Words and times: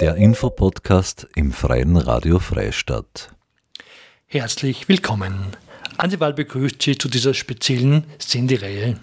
Der 0.00 0.16
Infopodcast 0.16 1.28
im 1.36 1.52
Freien 1.52 1.96
Radio 1.96 2.38
Freistadt. 2.38 3.30
Herzlich 4.26 4.88
willkommen. 4.88 5.56
Antival 5.96 6.32
begrüßt 6.32 6.82
Sie 6.82 6.98
zu 6.98 7.08
dieser 7.08 7.34
speziellen 7.34 8.04
Sendereihe. 8.18 8.98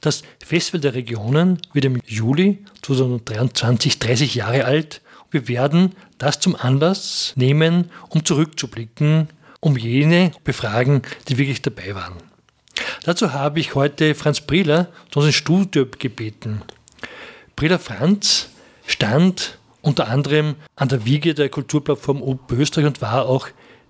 Das 0.00 0.22
Festival 0.44 0.80
der 0.80 0.94
Regionen 0.94 1.60
wird 1.72 1.84
im 1.84 2.00
Juli 2.06 2.64
2023 2.82 3.98
30 3.98 4.34
Jahre 4.34 4.64
alt. 4.64 5.00
Wir 5.30 5.48
werden 5.48 5.96
das 6.18 6.38
zum 6.38 6.54
Anlass 6.54 7.32
nehmen, 7.36 7.90
um 8.08 8.24
zurückzublicken, 8.24 9.28
um 9.60 9.76
jene 9.76 10.32
befragen, 10.44 11.02
die 11.28 11.38
wirklich 11.38 11.62
dabei 11.62 11.94
waren. 11.94 12.16
Dazu 13.04 13.32
habe 13.32 13.60
ich 13.60 13.74
heute 13.74 14.14
Franz 14.14 14.40
Briller 14.40 14.88
zu 15.10 15.20
uns 15.20 15.28
ins 15.28 15.36
Studio 15.36 15.86
gebeten. 15.98 16.62
Briller 17.56 17.78
Franz 17.78 18.48
stand 18.86 19.58
unter 19.82 20.08
anderem 20.08 20.56
an 20.76 20.88
der 20.88 21.04
Wiege 21.04 21.34
der 21.34 21.48
Kulturplattform 21.48 22.22
Oberösterreich 22.22 22.86
und 22.86 23.02
war 23.02 23.26
auch 23.26 23.48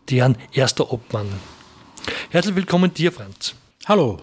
deren 0.09 0.37
erster 0.53 0.93
Obmann. 0.93 1.29
Herzlich 2.31 2.57
willkommen 2.57 2.93
dir, 2.95 3.13
Franz. 3.13 3.55
Hallo. 3.87 4.21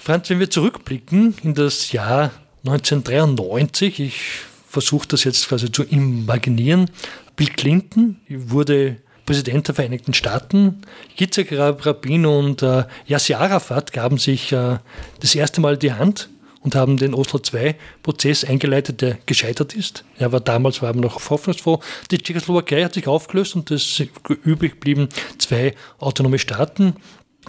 Franz, 0.00 0.30
wenn 0.30 0.38
wir 0.38 0.50
zurückblicken 0.50 1.34
in 1.42 1.54
das 1.54 1.92
Jahr 1.92 2.30
1993, 2.64 4.00
ich 4.00 4.20
versuche 4.68 5.08
das 5.08 5.24
jetzt 5.24 5.48
quasi 5.48 5.70
zu 5.70 5.82
imaginieren, 5.82 6.90
Bill 7.34 7.48
Clinton 7.48 8.16
wurde 8.28 8.98
Präsident 9.26 9.66
der 9.66 9.74
Vereinigten 9.74 10.14
Staaten. 10.14 10.82
Yitzhak 11.18 11.52
Rabin 11.52 12.24
und 12.24 12.62
äh, 12.62 12.84
Yasser 13.06 13.40
Arafat 13.40 13.92
gaben 13.92 14.18
sich 14.18 14.52
äh, 14.52 14.78
das 15.20 15.34
erste 15.34 15.60
Mal 15.60 15.76
die 15.76 15.92
Hand 15.92 16.30
und 16.66 16.74
haben 16.74 16.96
den 16.96 17.14
Oslo 17.14 17.38
II-Prozess 17.40 18.44
eingeleitet, 18.44 19.00
der 19.00 19.18
gescheitert 19.24 19.72
ist. 19.72 20.04
Er 20.18 20.32
war 20.32 20.40
damals 20.40 20.82
war 20.82 20.92
noch 20.94 21.30
hoffnungsfroh. 21.30 21.80
Die 22.10 22.18
Tschechoslowakei 22.18 22.82
hat 22.82 22.94
sich 22.94 23.06
aufgelöst 23.06 23.54
und 23.54 23.70
es 23.70 24.02
übrig 24.42 24.80
blieben 24.80 25.08
zwei 25.38 25.76
autonome 26.00 26.40
Staaten. 26.40 26.96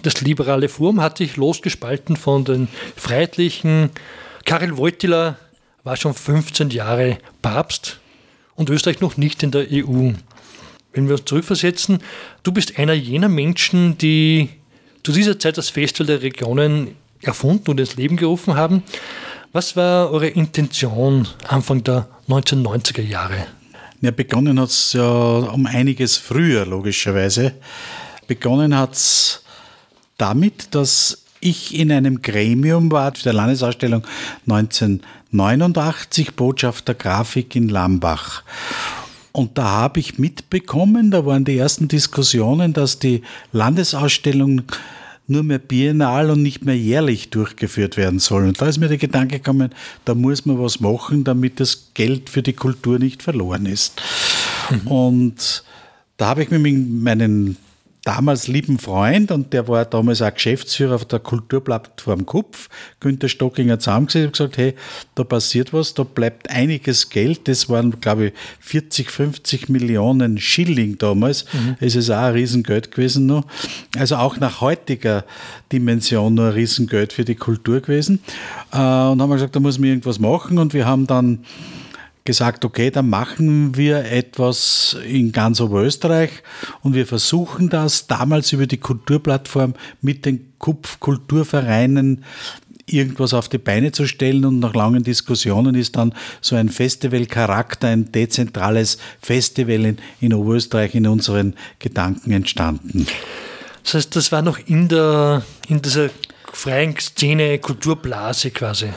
Das 0.04 0.20
liberale 0.20 0.68
Forum 0.68 1.00
hat 1.00 1.18
sich 1.18 1.36
losgespalten 1.36 2.16
von 2.16 2.44
den 2.44 2.68
Freiheitlichen. 2.94 3.90
Karel 4.44 4.76
Wojtyla 4.76 5.36
war 5.82 5.96
schon 5.96 6.14
15 6.14 6.70
Jahre 6.70 7.18
Papst 7.42 7.98
und 8.54 8.70
Österreich 8.70 9.00
noch 9.00 9.16
nicht 9.16 9.42
in 9.42 9.50
der 9.50 9.66
EU. 9.68 10.12
Wenn 10.92 11.08
wir 11.08 11.16
uns 11.16 11.24
zurückversetzen, 11.24 12.04
du 12.44 12.52
bist 12.52 12.78
einer 12.78 12.94
jener 12.94 13.28
Menschen, 13.28 13.98
die 13.98 14.48
zu 15.02 15.10
dieser 15.10 15.40
Zeit 15.40 15.58
das 15.58 15.70
Festival 15.70 16.06
der 16.06 16.22
Regionen 16.22 16.94
erfunden 17.22 17.70
und 17.70 17.80
ins 17.80 17.96
Leben 17.96 18.16
gerufen 18.16 18.54
haben. 18.54 18.82
Was 19.52 19.76
war 19.76 20.10
eure 20.10 20.28
Intention 20.28 21.26
Anfang 21.46 21.82
der 21.82 22.06
1990er 22.28 23.02
Jahre? 23.02 23.46
Ja, 24.00 24.10
begonnen 24.10 24.60
hat 24.60 24.68
es 24.68 24.92
ja 24.92 25.02
um 25.02 25.66
einiges 25.66 26.16
früher, 26.16 26.64
logischerweise. 26.66 27.54
Begonnen 28.26 28.76
hat 28.76 28.92
es 28.92 29.42
damit, 30.18 30.74
dass 30.74 31.24
ich 31.40 31.74
in 31.74 31.90
einem 31.90 32.22
Gremium 32.22 32.92
war, 32.92 33.10
der 33.12 33.32
Landesausstellung 33.32 34.06
1989, 34.48 36.34
Botschafter 36.34 36.94
Grafik 36.94 37.56
in 37.56 37.68
Lambach. 37.68 38.42
Und 39.32 39.56
da 39.56 39.64
habe 39.64 40.00
ich 40.00 40.18
mitbekommen, 40.18 41.10
da 41.10 41.24
waren 41.24 41.44
die 41.44 41.58
ersten 41.58 41.88
Diskussionen, 41.88 42.72
dass 42.72 42.98
die 42.98 43.22
Landesausstellung 43.52 44.62
nur 45.28 45.42
mehr 45.42 45.58
biennal 45.58 46.30
und 46.30 46.42
nicht 46.42 46.64
mehr 46.64 46.76
jährlich 46.76 47.30
durchgeführt 47.30 47.96
werden 47.96 48.18
soll. 48.18 48.46
Und 48.46 48.60
da 48.60 48.66
ist 48.66 48.78
mir 48.78 48.88
der 48.88 48.96
Gedanke 48.96 49.38
gekommen, 49.38 49.70
da 50.04 50.14
muss 50.14 50.46
man 50.46 50.58
was 50.58 50.80
machen, 50.80 51.24
damit 51.24 51.60
das 51.60 51.90
Geld 51.94 52.30
für 52.30 52.42
die 52.42 52.54
Kultur 52.54 52.98
nicht 52.98 53.22
verloren 53.22 53.66
ist. 53.66 54.00
Mhm. 54.70 54.86
Und 54.86 55.64
da 56.16 56.28
habe 56.28 56.42
ich 56.42 56.50
mit 56.50 56.62
meinen 56.62 57.56
damals 58.08 58.48
lieben 58.48 58.78
Freund 58.78 59.30
und 59.30 59.52
der 59.52 59.68
war 59.68 59.84
damals 59.84 60.22
auch 60.22 60.32
Geschäftsführer 60.32 60.94
auf 60.94 61.04
der 61.04 61.18
Kulturplattform 61.18 62.24
Kupf, 62.24 62.70
Günter 63.00 63.28
Stockinger, 63.28 63.78
zusammengesetzt 63.78 64.24
und 64.24 64.32
gesagt, 64.32 64.56
hey, 64.56 64.74
da 65.14 65.24
passiert 65.24 65.74
was, 65.74 65.92
da 65.92 66.04
bleibt 66.04 66.48
einiges 66.48 67.10
Geld. 67.10 67.48
Das 67.48 67.68
waren, 67.68 68.00
glaube 68.00 68.28
ich, 68.28 68.32
40, 68.60 69.10
50 69.10 69.68
Millionen 69.68 70.38
Schilling 70.38 70.96
damals. 70.96 71.44
Mhm. 71.52 71.76
Es 71.80 71.96
ist 71.96 72.08
auch 72.08 72.16
ein 72.16 72.32
Riesengeld 72.32 72.92
gewesen 72.92 73.26
noch. 73.26 73.44
Also 73.98 74.16
auch 74.16 74.38
nach 74.38 74.62
heutiger 74.62 75.26
Dimension 75.70 76.32
nur 76.32 76.46
ein 76.46 76.52
Riesengeld 76.52 77.12
für 77.12 77.26
die 77.26 77.34
Kultur 77.34 77.82
gewesen. 77.82 78.20
Äh, 78.72 78.76
und 78.78 79.20
haben 79.20 79.28
wir 79.28 79.34
gesagt, 79.34 79.54
da 79.54 79.60
muss 79.60 79.78
man 79.78 79.90
irgendwas 79.90 80.18
machen 80.18 80.56
und 80.56 80.72
wir 80.72 80.86
haben 80.86 81.06
dann 81.06 81.40
gesagt, 82.24 82.64
okay, 82.64 82.90
dann 82.90 83.08
machen 83.08 83.76
wir 83.76 84.04
etwas 84.04 84.96
in 85.06 85.32
ganz 85.32 85.60
Oberösterreich 85.60 86.30
und 86.82 86.94
wir 86.94 87.06
versuchen 87.06 87.68
das 87.68 88.06
damals 88.06 88.52
über 88.52 88.66
die 88.66 88.78
Kulturplattform 88.78 89.74
mit 90.00 90.26
den 90.26 90.52
Kupf-Kulturvereinen 90.58 92.24
irgendwas 92.90 93.34
auf 93.34 93.48
die 93.48 93.58
Beine 93.58 93.92
zu 93.92 94.06
stellen 94.06 94.44
und 94.44 94.60
nach 94.60 94.74
langen 94.74 95.02
Diskussionen 95.02 95.74
ist 95.74 95.96
dann 95.96 96.14
so 96.40 96.56
ein 96.56 96.68
Festivalcharakter, 96.68 97.88
ein 97.88 98.10
dezentrales 98.12 98.98
Festival 99.20 99.84
in, 99.84 99.98
in 100.20 100.34
Oberösterreich 100.34 100.94
in 100.94 101.06
unseren 101.06 101.54
Gedanken 101.78 102.32
entstanden. 102.32 103.06
Das 103.84 103.94
heißt, 103.94 104.16
das 104.16 104.32
war 104.32 104.42
noch 104.42 104.58
in, 104.66 104.88
der, 104.88 105.42
in 105.68 105.80
dieser 105.82 106.10
freien 106.52 106.96
Szene, 106.98 107.58
Kulturblase 107.58 108.50
quasi. 108.50 108.88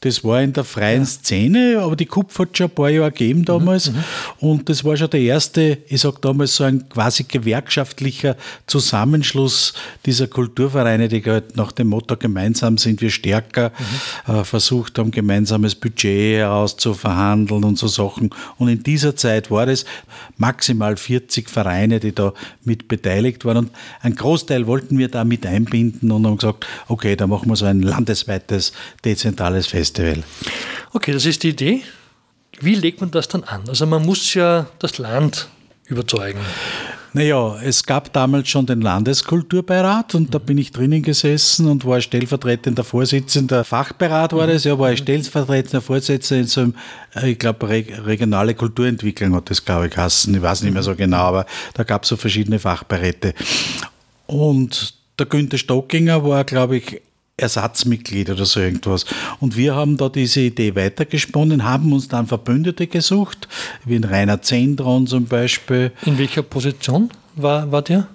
Das 0.00 0.24
war 0.24 0.42
in 0.42 0.52
der 0.52 0.64
freien 0.64 1.02
ja. 1.02 1.06
Szene, 1.06 1.78
aber 1.80 1.96
die 1.96 2.06
Kupf 2.06 2.38
hat 2.38 2.56
schon 2.56 2.66
ein 2.66 2.74
paar 2.74 2.90
Jahre 2.90 3.10
gegeben 3.10 3.44
damals. 3.44 3.90
Mhm, 3.90 3.96
mhm. 3.96 4.48
und 4.48 4.68
das 4.68 4.84
war 4.84 4.96
schon 4.96 5.10
der 5.10 5.20
erste, 5.20 5.78
ich 5.88 6.00
sage 6.00 6.18
damals, 6.20 6.56
so 6.56 6.64
ein 6.64 6.88
quasi 6.88 7.24
gewerkschaftlicher 7.24 8.36
Zusammenschluss 8.66 9.74
dieser 10.04 10.26
Kulturvereine, 10.26 11.08
die 11.08 11.22
halt 11.24 11.56
nach 11.56 11.72
dem 11.72 11.88
Motto 11.88 12.16
gemeinsam 12.16 12.78
sind 12.78 13.00
wir 13.00 13.10
stärker, 13.10 13.72
mhm. 14.26 14.34
äh, 14.34 14.44
versucht 14.44 14.98
haben, 14.98 15.10
gemeinsames 15.10 15.74
Budget 15.74 16.44
auszuverhandeln 16.44 17.64
und 17.64 17.78
so 17.78 17.88
Sachen. 17.88 18.30
Und 18.58 18.68
in 18.68 18.82
dieser 18.82 19.16
Zeit 19.16 19.50
war 19.50 19.68
es 19.68 19.84
maximal 20.36 20.96
40 20.96 21.48
Vereine, 21.48 22.00
die 22.00 22.14
da 22.14 22.32
mit 22.64 22.88
beteiligt 22.88 23.44
waren. 23.44 23.56
Und 23.56 23.70
ein 24.00 24.14
Großteil 24.14 24.66
wollten 24.66 24.98
wir 24.98 25.08
da 25.08 25.24
mit 25.24 25.46
einbinden 25.46 26.10
und 26.10 26.26
haben 26.26 26.36
gesagt, 26.36 26.66
okay, 26.88 27.16
da 27.16 27.26
machen 27.26 27.48
wir 27.48 27.56
so 27.56 27.66
ein 27.66 27.82
landesweites, 27.82 28.72
dezentrales 29.04 29.55
das 29.56 29.66
Festival. 29.66 30.22
Okay, 30.92 31.12
das 31.12 31.26
ist 31.26 31.42
die 31.42 31.50
Idee. 31.50 31.82
Wie 32.60 32.74
legt 32.74 33.00
man 33.00 33.10
das 33.10 33.28
dann 33.28 33.44
an? 33.44 33.62
Also 33.68 33.86
man 33.86 34.04
muss 34.04 34.32
ja 34.34 34.66
das 34.78 34.98
Land 34.98 35.48
überzeugen. 35.86 36.40
Naja, 37.16 37.58
es 37.62 37.82
gab 37.84 38.12
damals 38.12 38.46
schon 38.50 38.66
den 38.66 38.82
Landeskulturbeirat 38.82 40.14
und 40.14 40.34
da 40.34 40.38
bin 40.38 40.58
ich 40.58 40.70
drinnen 40.70 41.02
gesessen 41.02 41.66
und 41.66 41.86
war 41.86 42.02
stellvertretender 42.02 42.84
Vorsitzender, 42.84 43.64
Fachberat 43.64 44.34
war 44.34 44.46
das, 44.46 44.64
ja, 44.64 44.78
war 44.78 44.92
ich 44.92 44.98
stellvertretender 44.98 45.80
Vorsitzender 45.80 46.42
in 46.42 46.46
so 46.46 46.60
einem, 46.60 46.74
äh, 47.14 47.30
ich 47.30 47.38
glaube, 47.38 47.70
regionale 47.70 48.54
Kulturentwicklung 48.54 49.34
hat 49.34 49.48
das, 49.48 49.64
glaube 49.64 49.86
ich, 49.86 49.94
geheißen. 49.94 50.34
Ich 50.34 50.42
weiß 50.42 50.60
nicht 50.60 50.74
mehr 50.74 50.82
so 50.82 50.94
genau, 50.94 51.22
aber 51.22 51.46
da 51.72 51.84
gab 51.84 52.02
es 52.02 52.10
so 52.10 52.16
verschiedene 52.16 52.58
Fachberäte. 52.58 53.32
Und 54.26 54.92
der 55.18 55.24
Günther 55.24 55.56
Stockinger 55.56 56.22
war, 56.22 56.44
glaube 56.44 56.76
ich, 56.76 57.00
Ersatzmitglied 57.38 58.30
oder 58.30 58.46
so 58.46 58.60
irgendwas. 58.60 59.04
Und 59.40 59.56
wir 59.56 59.74
haben 59.74 59.98
da 59.98 60.08
diese 60.08 60.40
Idee 60.40 60.74
weitergesponnen, 60.74 61.64
haben 61.64 61.92
uns 61.92 62.08
dann 62.08 62.26
Verbündete 62.26 62.86
gesucht, 62.86 63.46
wie 63.84 63.96
in 63.96 64.04
Rainer 64.04 64.40
Zentron 64.40 65.06
zum 65.06 65.26
Beispiel. 65.26 65.92
In 66.06 66.16
welcher 66.16 66.42
Position 66.42 67.10
war, 67.34 67.70
war 67.70 67.82
der? 67.82 68.08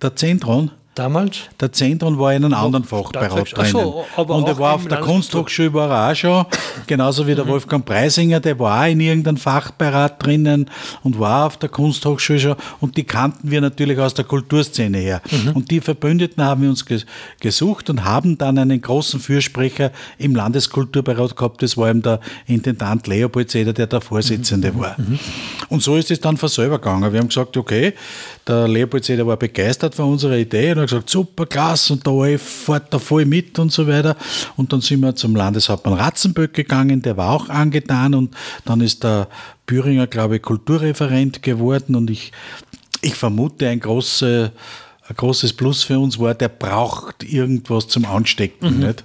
Der 0.00 0.16
Zentron? 0.16 0.70
Damals? 0.94 1.38
Der 1.60 1.72
Zentrum 1.72 2.18
war 2.18 2.32
in 2.34 2.44
einem 2.44 2.54
anderen 2.54 2.84
Fachbereich 2.84 3.52
drinnen. 3.52 3.72
So, 3.72 4.04
und 4.16 4.48
er 4.48 4.58
war 4.58 4.74
auf 4.74 4.86
der 4.86 4.98
Kunsthochschule 4.98 5.72
war 5.74 5.90
er 5.90 6.12
auch 6.12 6.16
schon, 6.16 6.46
genauso 6.86 7.26
wie 7.26 7.34
der 7.34 7.44
mhm. 7.44 7.50
Wolfgang 7.50 7.84
Preisinger, 7.84 8.40
der 8.40 8.58
war 8.58 8.82
auch 8.82 8.90
in 8.90 9.00
irgendeinem 9.00 9.36
Fachberat 9.36 10.24
drinnen 10.24 10.70
und 11.02 11.18
war 11.18 11.46
auf 11.46 11.56
der 11.56 11.68
Kunsthochschule 11.68 12.40
schon. 12.40 12.56
Und 12.80 12.96
die 12.96 13.04
kannten 13.04 13.50
wir 13.50 13.60
natürlich 13.60 13.98
aus 13.98 14.14
der 14.14 14.24
Kulturszene 14.24 14.98
her. 14.98 15.22
Mhm. 15.30 15.52
Und 15.52 15.70
die 15.70 15.80
Verbündeten 15.80 16.42
haben 16.42 16.62
wir 16.62 16.70
uns 16.70 16.84
gesucht 17.40 17.90
und 17.90 18.04
haben 18.04 18.38
dann 18.38 18.58
einen 18.58 18.80
großen 18.80 19.20
Fürsprecher 19.20 19.90
im 20.18 20.34
Landeskulturbeirat 20.34 21.36
gehabt. 21.36 21.62
Das 21.62 21.76
war 21.76 21.90
eben 21.90 22.02
der 22.02 22.20
Intendant 22.46 23.06
Leopold 23.06 23.50
Seder, 23.50 23.72
der 23.72 23.86
der 23.86 24.00
Vorsitzende 24.00 24.72
mhm. 24.72 24.80
war. 24.80 24.94
Mhm. 24.98 25.18
Und 25.68 25.82
so 25.82 25.96
ist 25.96 26.10
es 26.10 26.20
dann 26.20 26.36
von 26.36 26.48
selber 26.48 26.78
gegangen. 26.78 27.12
Wir 27.12 27.20
haben 27.20 27.28
gesagt, 27.28 27.56
okay, 27.56 27.94
der 28.46 28.68
Leopold 28.68 29.04
Seder 29.04 29.26
war 29.26 29.36
begeistert 29.36 29.94
von 29.94 30.12
unserer 30.12 30.36
Idee 30.36 30.72
und 30.72 30.80
hat 30.80 30.88
gesagt, 30.88 31.10
super, 31.10 31.46
klasse, 31.46 31.94
und 31.94 32.04
der 32.04 32.12
ORF 32.12 32.42
fährt 32.42 32.92
da 32.92 32.98
voll 32.98 33.24
mit 33.24 33.58
und 33.58 33.72
so 33.72 33.86
weiter. 33.86 34.16
Und 34.56 34.72
dann 34.72 34.80
sind 34.80 35.00
wir 35.00 35.14
zum 35.16 35.34
Landeshauptmann 35.34 35.94
Ratzenböck 35.94 36.52
gegangen, 36.52 37.02
der 37.02 37.16
war 37.16 37.32
auch 37.32 37.48
angetan 37.48 38.14
und 38.14 38.34
dann 38.64 38.80
ist 38.80 39.02
der 39.02 39.28
Büringer, 39.66 40.06
glaube 40.06 40.36
ich, 40.36 40.42
Kulturreferent 40.42 41.42
geworden 41.42 41.94
und 41.94 42.10
ich, 42.10 42.32
ich 43.00 43.14
vermute, 43.14 43.68
ein 43.68 43.80
großer 43.80 44.52
ein 45.06 45.16
großes 45.16 45.52
Plus 45.52 45.82
für 45.82 45.98
uns 45.98 46.18
war, 46.18 46.34
der 46.34 46.48
braucht 46.48 47.24
irgendwas 47.24 47.88
zum 47.88 48.06
Anstecken. 48.06 48.78
Mhm. 48.78 48.86
Nicht? 48.86 49.04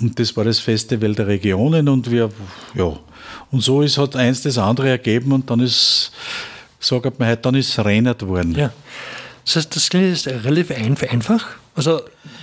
Und 0.00 0.18
das 0.18 0.34
war 0.36 0.44
das 0.44 0.58
Festival 0.58 1.14
der 1.14 1.26
Regionen 1.26 1.88
und 1.88 2.10
wir, 2.10 2.30
ja, 2.74 2.96
und 3.50 3.62
so 3.62 3.82
ist, 3.82 3.98
hat 3.98 4.16
eins 4.16 4.42
das 4.42 4.56
andere 4.56 4.88
ergeben 4.88 5.32
und 5.32 5.50
dann 5.50 5.60
ist, 5.60 6.12
sagt 6.80 7.18
man 7.18 7.28
halt, 7.28 7.44
dann 7.46 7.54
ist 7.54 7.68
es 7.68 7.84
reinert 7.84 8.26
worden. 8.26 8.54
Ja. 8.54 8.72
Das 9.44 9.56
heißt, 9.56 9.76
das 9.76 9.88
klingt 9.88 10.08
jetzt 10.08 10.26
relativ 10.26 10.70
ein- 10.70 10.96
einfach. 11.08 11.46
Also 11.74 12.00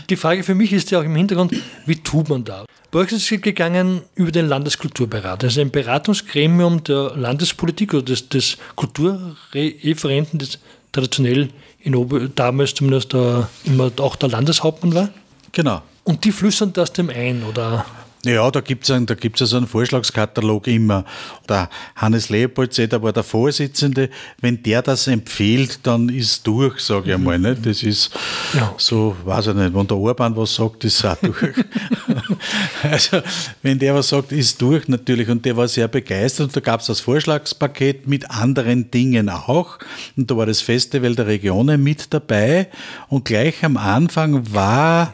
die 0.10 0.16
Frage 0.16 0.44
für 0.44 0.56
mich 0.56 0.72
ist 0.74 0.90
ja 0.92 1.00
auch 1.00 1.04
im 1.04 1.16
Hintergrund, 1.16 1.54
wie 1.86 1.96
tut 1.96 2.30
man 2.30 2.44
da? 2.44 2.66
Bei 2.92 3.00
euch 3.00 3.12
ist 3.12 3.30
es 3.30 3.42
gegangen 3.42 4.02
über 4.16 4.32
den 4.32 4.48
Landeskulturberat, 4.48 5.44
also 5.44 5.60
ein 5.60 5.72
Beratungsgremium 5.72 6.84
der 6.86 7.12
Landespolitik 7.18 7.94
oder 7.94 8.04
des, 8.04 8.30
des 8.30 8.58
Kulturreferenten, 8.76 10.40
das 10.40 10.58
traditionell 10.94 11.50
in 11.82 11.96
Ober 11.96 12.28
damals 12.34 12.74
zumindest 12.74 13.14
der, 13.14 13.50
immer 13.66 13.92
auch 14.00 14.16
der 14.16 14.30
Landeshauptmann 14.30 14.96
war. 14.96 15.10
Genau. 15.52 15.82
Und 16.04 16.24
die 16.24 16.32
flüstern 16.32 16.72
das 16.74 16.94
dem 16.94 17.10
ein, 17.10 17.44
oder? 17.44 17.86
Ja, 18.26 18.50
da 18.52 18.62
gibt 18.62 18.84
es 18.84 18.92
einen, 18.92 19.06
da 19.06 19.14
gibt's 19.14 19.42
also 19.42 19.58
einen 19.58 19.68
Vorschlagskatalog 19.68 20.68
immer. 20.68 21.06
Der 21.48 21.70
Hannes 21.96 22.30
Leopold, 22.30 22.76
der 22.78 23.02
war 23.02 23.14
der 23.14 23.24
Vorsitzende. 23.24 24.10
Wenn 24.42 24.62
der 24.64 24.82
das 24.82 25.08
empfiehlt, 25.08 25.80
dann 25.84 26.10
ist 26.10 26.46
durch, 26.48 26.80
sage 26.80 27.10
ich 27.10 27.14
einmal. 27.16 27.38
Nicht? 27.40 27.66
Das 27.66 27.84
ist 27.84 28.12
Ja. 28.54 28.74
so, 28.78 29.16
weiß 29.24 29.48
ich 29.48 29.54
nicht, 29.54 29.74
wenn 29.74 29.88
der 29.88 29.98
Orban 29.98 30.36
was 30.36 30.56
sagt, 30.56 30.84
ist 30.84 31.06
auch 31.06 31.16
durch. 31.18 31.38
also, 32.84 33.22
wenn 33.62 33.80
der 33.80 33.96
was 33.96 34.10
sagt, 34.10 34.32
ist 34.32 34.62
durch 34.62 34.88
natürlich. 34.88 35.30
Und 35.30 35.46
der 35.46 35.56
war 35.56 35.68
sehr 35.68 35.88
begeistert. 35.88 36.48
Und 36.48 36.56
da 36.56 36.60
gab 36.60 36.82
es 36.82 36.88
das 36.88 37.00
Vorschlagspaket 37.00 38.08
mit 38.08 38.30
anderen 38.32 38.90
Dingen 38.92 39.30
auch. 39.30 39.78
Und 40.16 40.30
da 40.30 40.36
war 40.36 40.46
das 40.48 40.62
Festival 40.62 41.16
der 41.16 41.28
Regionen 41.28 41.84
mit 41.84 42.14
dabei. 42.14 42.68
Und 43.10 43.26
gleich 43.26 43.64
am 43.64 43.78
Anfang 43.78 44.54
war 44.54 45.14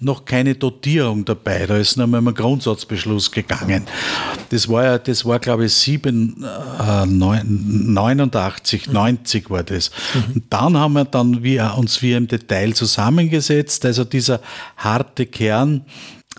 noch 0.00 0.24
keine 0.24 0.54
Dotierung 0.54 1.24
dabei. 1.24 1.66
Da 1.66 1.76
ist 1.76 1.96
noch 1.96 2.06
mal 2.06 2.20
ein 2.20 2.34
Grundsatzbeschluss 2.34 3.30
gegangen. 3.30 3.86
Das 4.50 4.68
war 4.68 4.84
ja, 4.84 4.98
das 4.98 5.24
war 5.24 5.38
glaube 5.38 5.66
ich 5.66 5.74
7, 5.74 6.44
äh, 6.44 7.06
89, 7.06 8.92
90 8.92 9.50
war 9.50 9.62
das. 9.62 9.90
Und 10.34 10.44
dann 10.50 10.76
haben 10.76 10.94
wir 10.94 11.04
dann 11.04 11.42
wir, 11.42 11.74
uns 11.76 12.02
wir 12.02 12.16
im 12.16 12.28
Detail 12.28 12.74
zusammengesetzt. 12.74 13.84
Also 13.84 14.04
dieser 14.04 14.40
harte 14.76 15.26
Kern, 15.26 15.84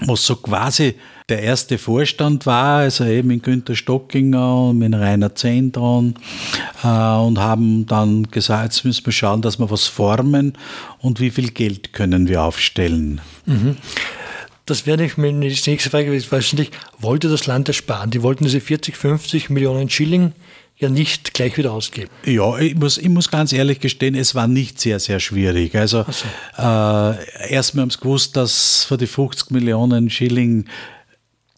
was 0.01 0.25
so 0.25 0.35
quasi 0.35 0.95
der 1.29 1.41
erste 1.41 1.77
Vorstand 1.77 2.45
war, 2.45 2.79
also 2.79 3.05
eben 3.05 3.29
mit 3.29 3.43
Günter 3.43 3.75
Stockinger 3.75 4.69
und 4.69 4.77
mit 4.77 4.93
Rainer 4.93 5.33
Zehndron 5.33 6.15
äh, 6.83 6.87
und 6.87 7.39
haben 7.39 7.85
dann 7.87 8.23
gesagt, 8.29 8.63
jetzt 8.65 8.85
müssen 8.85 9.05
wir 9.05 9.13
schauen, 9.13 9.41
dass 9.41 9.57
wir 9.57 9.71
was 9.71 9.87
formen 9.87 10.53
und 10.99 11.19
wie 11.19 11.31
viel 11.31 11.49
Geld 11.51 11.93
können 11.93 12.27
wir 12.27 12.43
aufstellen. 12.43 13.21
Das 14.65 14.85
wäre 14.85 14.97
nicht 14.97 15.17
meine 15.17 15.37
nächste 15.37 15.77
Frage 15.77 16.05
gewesen. 16.05 16.31
Wahrscheinlich 16.31 16.71
wollte 16.99 17.29
das 17.29 17.45
Land 17.45 17.67
ersparen. 17.67 18.09
Die 18.09 18.23
wollten 18.23 18.45
diese 18.45 18.59
40, 18.59 18.97
50 18.97 19.49
Millionen 19.49 19.89
Schilling 19.89 20.33
ja 20.77 20.89
nicht 20.89 21.33
gleich 21.33 21.57
wieder 21.57 21.71
ausgeben. 21.71 22.09
Ja, 22.25 22.57
ich 22.57 22.75
muss, 22.75 22.97
ich 22.97 23.09
muss 23.09 23.31
ganz 23.31 23.53
ehrlich 23.53 23.79
gestehen, 23.79 24.15
es 24.15 24.35
war 24.35 24.47
nicht 24.47 24.79
sehr, 24.79 24.99
sehr 24.99 25.19
schwierig. 25.19 25.75
Also 25.75 26.05
äh, 26.57 27.51
erstmal 27.51 27.83
haben 27.83 27.89
sie 27.89 27.99
gewusst, 27.99 28.35
dass 28.35 28.83
für 28.83 28.97
die 28.97 29.07
50 29.07 29.51
Millionen 29.51 30.09
Schilling 30.09 30.65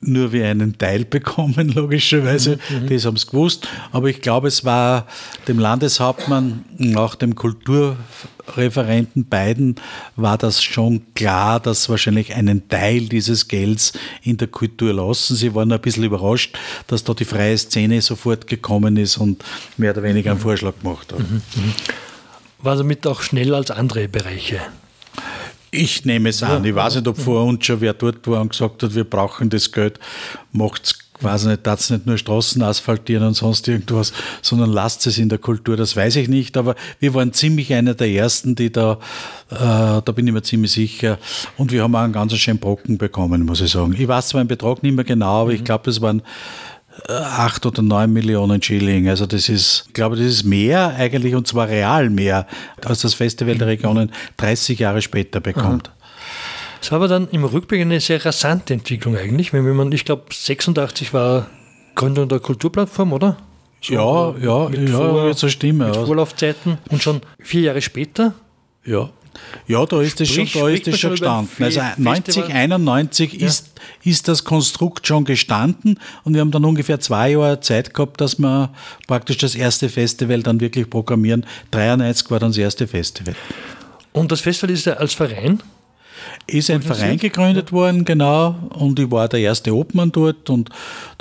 nur 0.01 0.31
wir 0.31 0.47
einen 0.47 0.77
Teil 0.77 1.05
bekommen, 1.09 1.69
logischerweise. 1.69 2.59
Das 2.87 3.05
haben 3.05 3.17
sie 3.17 3.25
gewusst. 3.25 3.67
Aber 3.91 4.07
ich 4.09 4.21
glaube, 4.21 4.47
es 4.47 4.63
war 4.63 5.07
dem 5.47 5.59
Landeshauptmann 5.59 6.65
und 6.77 6.97
auch 6.97 7.15
dem 7.15 7.35
Kulturreferenten 7.35 9.25
beiden 9.25 9.75
war 10.15 10.37
das 10.37 10.63
schon 10.63 11.01
klar, 11.15 11.59
dass 11.59 11.89
wahrscheinlich 11.89 12.35
einen 12.35 12.69
Teil 12.69 13.07
dieses 13.07 13.47
Gelds 13.47 13.93
in 14.21 14.37
der 14.37 14.47
Kultur 14.47 14.93
lassen. 14.93 15.35
Sie 15.35 15.53
waren 15.55 15.71
ein 15.71 15.81
bisschen 15.81 16.03
überrascht, 16.03 16.57
dass 16.87 17.03
da 17.03 17.13
die 17.13 17.25
freie 17.25 17.57
Szene 17.57 18.01
sofort 18.01 18.47
gekommen 18.47 18.97
ist 18.97 19.17
und 19.17 19.43
mehr 19.77 19.91
oder 19.91 20.03
weniger 20.03 20.31
einen 20.31 20.39
Vorschlag 20.39 20.73
gemacht 20.81 21.11
hat. 21.11 21.19
War 22.59 22.75
damit 22.75 23.05
auch 23.07 23.21
schneller 23.21 23.57
als 23.57 23.71
andere 23.71 24.07
Bereiche. 24.07 24.61
Ich 25.71 26.05
nehme 26.05 26.29
es 26.29 26.43
an. 26.43 26.63
Ich 26.63 26.73
weiß 26.73 26.95
nicht, 26.95 27.07
ob 27.07 27.17
vor 27.17 27.43
uns 27.43 27.65
schon 27.65 27.81
wer 27.81 27.93
dort 27.93 28.25
war 28.27 28.41
und 28.41 28.49
gesagt 28.49 28.83
hat, 28.83 28.95
wir 28.95 29.03
brauchen 29.03 29.49
das 29.49 29.71
Geld, 29.71 29.99
macht's 30.51 31.07
weiß 31.21 31.45
nicht, 31.45 31.65
darf 31.65 31.89
nicht 31.89 32.05
nur 32.05 32.17
Straßen 32.17 32.61
asphaltieren 32.61 33.25
und 33.25 33.33
sonst 33.33 33.67
irgendwas, 33.67 34.13
sondern 34.41 34.71
lasst 34.71 35.07
es 35.07 35.17
in 35.17 35.29
der 35.29 35.37
Kultur, 35.37 35.77
das 35.77 35.95
weiß 35.95 36.15
ich 36.17 36.27
nicht, 36.27 36.57
aber 36.57 36.75
wir 36.99 37.13
waren 37.13 37.33
ziemlich 37.33 37.73
einer 37.73 37.93
der 37.93 38.09
Ersten, 38.09 38.55
die 38.55 38.71
da, 38.71 38.99
äh, 39.49 39.55
da 39.57 40.11
bin 40.13 40.27
ich 40.27 40.33
mir 40.33 40.43
ziemlich 40.43 40.71
sicher, 40.71 41.17
und 41.57 41.71
wir 41.71 41.83
haben 41.83 41.95
auch 41.95 42.01
einen 42.01 42.13
ganz 42.13 42.35
schönen 42.35 42.59
Brocken 42.59 42.97
bekommen, 42.97 43.45
muss 43.45 43.61
ich 43.61 43.71
sagen. 43.71 43.95
Ich 43.97 44.07
weiß 44.07 44.29
zwar 44.29 44.43
den 44.43 44.47
Betrag 44.47 44.83
nicht 44.83 44.95
mehr 44.95 45.05
genau, 45.05 45.41
aber 45.41 45.51
ich 45.51 45.63
glaube, 45.63 45.85
das 45.85 46.01
waren 46.01 46.21
acht 47.07 47.65
oder 47.65 47.81
neun 47.81 48.11
Millionen 48.13 48.61
Schilling. 48.61 49.07
Also 49.09 49.25
das 49.25 49.49
ist, 49.49 49.85
ich 49.87 49.93
glaube, 49.93 50.15
das 50.15 50.25
ist 50.25 50.43
mehr 50.43 50.95
eigentlich 50.97 51.35
und 51.35 51.47
zwar 51.47 51.67
real 51.67 52.09
mehr, 52.09 52.47
als 52.83 53.01
das 53.01 53.13
Festival 53.13 53.55
der 53.55 53.67
Regionen 53.67 54.11
30 54.37 54.79
Jahre 54.79 55.01
später 55.01 55.39
bekommt. 55.39 55.91
Es 56.81 56.91
war 56.91 56.97
aber 56.97 57.07
dann 57.07 57.27
im 57.31 57.43
Rückblick 57.43 57.81
eine 57.81 57.99
sehr 57.99 58.23
rasante 58.23 58.73
Entwicklung 58.73 59.17
eigentlich. 59.17 59.51
Wenn 59.53 59.75
man, 59.75 59.91
ich 59.91 60.05
glaube, 60.05 60.25
86 60.31 61.13
war 61.13 61.47
Gründung 61.95 62.29
der 62.29 62.39
Kulturplattform, 62.39 63.13
oder? 63.13 63.37
Ja, 63.81 64.35
ja, 64.37 64.69
mit 64.69 64.89
ja, 64.89 64.97
Vor- 64.97 65.23
wird 65.23 65.37
so 65.37 65.49
stimmen. 65.49 65.87
Mit. 65.87 65.95
Vorlaufzeiten 65.95 66.77
und 66.89 67.01
schon 67.01 67.21
vier 67.39 67.61
Jahre 67.61 67.81
später 67.81 68.33
Ja. 68.85 69.09
Ja, 69.67 69.85
da 69.85 70.01
ist 70.01 70.19
es 70.21 70.29
schon, 70.29 70.47
da 70.53 70.67
ist 70.69 70.87
es 70.87 70.99
schon 70.99 71.11
gestanden. 71.11 71.49
Also 71.63 71.79
Fe- 71.79 71.93
90, 71.97 72.25
Festival? 72.35 72.51
91 72.51 73.41
ist, 73.41 73.71
ist 74.03 74.27
das 74.27 74.43
Konstrukt 74.43 75.05
schon 75.07 75.23
gestanden 75.25 75.99
und 76.23 76.33
wir 76.33 76.41
haben 76.41 76.51
dann 76.51 76.65
ungefähr 76.65 76.99
zwei 76.99 77.31
Jahre 77.31 77.59
Zeit 77.59 77.93
gehabt, 77.93 78.19
dass 78.21 78.37
wir 78.39 78.71
praktisch 79.07 79.37
das 79.37 79.55
erste 79.55 79.89
Festival 79.89 80.43
dann 80.43 80.59
wirklich 80.59 80.89
programmieren. 80.89 81.45
93 81.71 82.29
war 82.31 82.39
dann 82.39 82.49
das 82.49 82.57
erste 82.57 82.87
Festival. 82.87 83.35
und 84.13 84.31
das 84.31 84.41
Festival 84.41 84.71
ist 84.73 84.85
ja 84.85 84.93
als 84.93 85.13
Verein. 85.13 85.61
Ist 86.47 86.69
ein 86.71 86.81
Verein 86.81 87.17
gegründet 87.17 87.71
worden, 87.71 88.03
genau, 88.05 88.55
und 88.69 88.99
ich 88.99 89.09
war 89.11 89.27
der 89.27 89.39
erste 89.41 89.73
Obmann 89.75 90.11
dort 90.11 90.49
und 90.49 90.69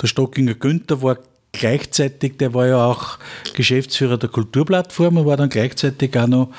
der 0.01 0.07
Stockinger 0.07 0.53
Günther 0.55 1.01
war 1.01 1.17
gleichzeitig, 1.57 2.37
der 2.37 2.53
war 2.53 2.67
ja 2.67 2.85
auch 2.85 3.17
Geschäftsführer 3.53 4.17
der 4.17 4.29
Kulturplattform 4.29 5.17
und 5.17 5.25
war 5.25 5.37
dann 5.37 5.49
gleichzeitig 5.49 6.17
auch 6.17 6.27
noch 6.27 6.49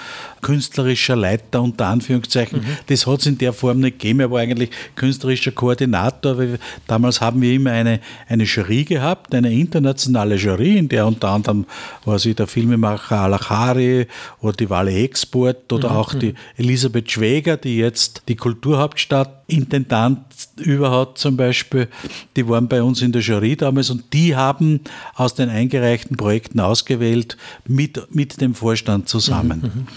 künstlerischer 0.42 1.16
Leiter 1.16 1.62
unter 1.62 1.86
Anführungszeichen. 1.86 2.64
Das 2.86 3.06
hat 3.06 3.20
es 3.20 3.26
in 3.26 3.38
der 3.38 3.52
Form 3.52 3.80
nicht 3.80 3.98
gegeben, 3.98 4.20
er 4.20 4.30
war 4.30 4.40
eigentlich 4.40 4.70
künstlerischer 4.94 5.52
Koordinator, 5.52 6.38
weil 6.38 6.58
damals 6.86 7.20
haben 7.20 7.40
wir 7.40 7.52
immer 7.52 7.72
eine, 7.72 8.00
eine 8.28 8.44
Jury 8.44 8.84
gehabt, 8.84 9.34
eine 9.34 9.52
internationale 9.52 10.36
Jury, 10.36 10.78
in 10.78 10.88
der 10.88 11.06
unter 11.06 11.28
anderem 11.28 11.66
war 12.04 12.18
sie 12.18 12.34
der 12.34 12.46
Filmemacher 12.46 13.20
Alachari 13.20 14.06
oder 14.40 14.56
die 14.56 14.70
Wale 14.70 14.92
Export 14.92 15.72
oder 15.72 15.90
auch 15.90 16.14
die 16.14 16.34
Elisabeth 16.56 17.10
Schwäger, 17.10 17.56
die 17.56 17.78
jetzt 17.78 18.22
die 18.28 18.36
Kulturhauptstadt 18.36 19.38
Intendant 19.50 20.20
über 20.58 20.90
hat 20.90 21.16
zum 21.16 21.38
Beispiel, 21.38 21.88
die 22.36 22.46
waren 22.46 22.68
bei 22.68 22.82
uns 22.82 23.00
in 23.00 23.12
der 23.12 23.22
Jury 23.22 23.56
damals 23.56 23.88
und 23.88 24.12
die 24.12 24.36
haben 24.36 24.80
aus 25.14 25.34
den 25.34 25.48
eingereichten 25.48 26.16
Projekten 26.16 26.60
ausgewählt 26.60 27.36
mit, 27.66 28.14
mit 28.14 28.40
dem 28.40 28.54
Vorstand 28.54 29.08
zusammen. 29.08 29.88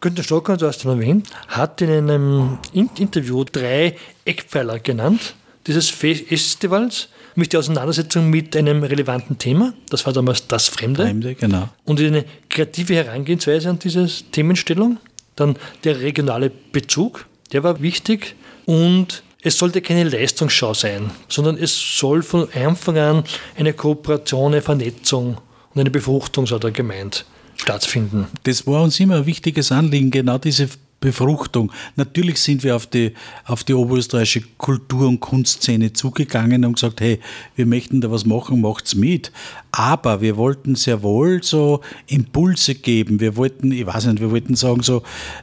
Günter 0.00 0.22
Stocker, 0.22 0.56
du 0.56 0.66
hast 0.66 0.84
ihn 0.84 0.90
erwähnt, 0.90 1.28
hat 1.48 1.80
in 1.82 1.90
einem 1.90 2.58
In- 2.72 2.88
Interview 2.96 3.44
drei 3.44 3.96
Eckpfeiler 4.24 4.78
genannt 4.78 5.34
dieses 5.66 5.90
Fe- 5.90 6.14
Festivals 6.14 7.08
mit 7.34 7.52
der 7.52 7.60
Auseinandersetzung 7.60 8.30
mit 8.30 8.56
einem 8.56 8.82
relevanten 8.82 9.36
Thema. 9.38 9.74
Das 9.90 10.06
war 10.06 10.12
damals 10.12 10.46
das 10.48 10.68
Fremde. 10.68 11.02
Fremde, 11.04 11.34
genau. 11.34 11.68
Und 11.84 12.00
eine 12.00 12.24
kreative 12.48 12.94
Herangehensweise 12.94 13.68
an 13.68 13.78
diese 13.78 14.08
Themenstellung. 14.32 14.98
Dann 15.36 15.56
der 15.84 16.00
regionale 16.00 16.50
Bezug, 16.50 17.26
der 17.52 17.62
war 17.62 17.82
wichtig. 17.82 18.34
Und 18.66 19.22
es 19.42 19.58
sollte 19.58 19.80
keine 19.80 20.04
Leistungsschau 20.04 20.74
sein, 20.74 21.10
sondern 21.28 21.56
es 21.56 21.98
soll 21.98 22.22
von 22.22 22.48
Anfang 22.52 22.98
an 22.98 23.24
eine 23.56 23.72
Kooperation, 23.72 24.52
eine 24.52 24.62
Vernetzung 24.62 25.38
und 25.74 25.80
eine 25.80 25.90
Befruchtung, 25.90 26.46
so 26.46 26.56
hat 26.56 26.64
er 26.64 26.70
gemeint, 26.70 27.24
stattfinden. 27.56 28.26
Das 28.44 28.66
war 28.66 28.82
uns 28.82 28.98
immer 29.00 29.16
ein 29.16 29.26
wichtiges 29.26 29.72
Anliegen, 29.72 30.10
genau 30.10 30.38
diese 30.38 30.68
Befruchtung. 31.00 31.72
Natürlich 31.96 32.38
sind 32.40 32.62
wir 32.62 32.76
auf 32.76 32.86
die, 32.86 33.14
auf 33.46 33.64
die 33.64 33.72
oberösterreichische 33.72 34.42
Kultur- 34.58 35.08
und 35.08 35.20
Kunstszene 35.20 35.94
zugegangen 35.94 36.64
und 36.66 36.74
gesagt, 36.74 37.00
hey, 37.00 37.20
wir 37.56 37.64
möchten 37.64 38.02
da 38.02 38.10
was 38.10 38.26
machen, 38.26 38.60
macht's 38.60 38.94
mit. 38.94 39.32
Aber 39.72 40.20
wir 40.20 40.36
wollten 40.36 40.74
sehr 40.74 41.02
wohl 41.02 41.42
so 41.42 41.80
Impulse 42.06 42.74
geben. 42.74 43.20
Wir 43.20 43.36
wollten, 43.36 43.72
ich 43.72 43.86
weiß 43.86 44.06
nicht, 44.06 44.20
wir 44.20 44.30
wollten 44.30 44.56
sagen 44.56 44.82
so, 44.82 44.98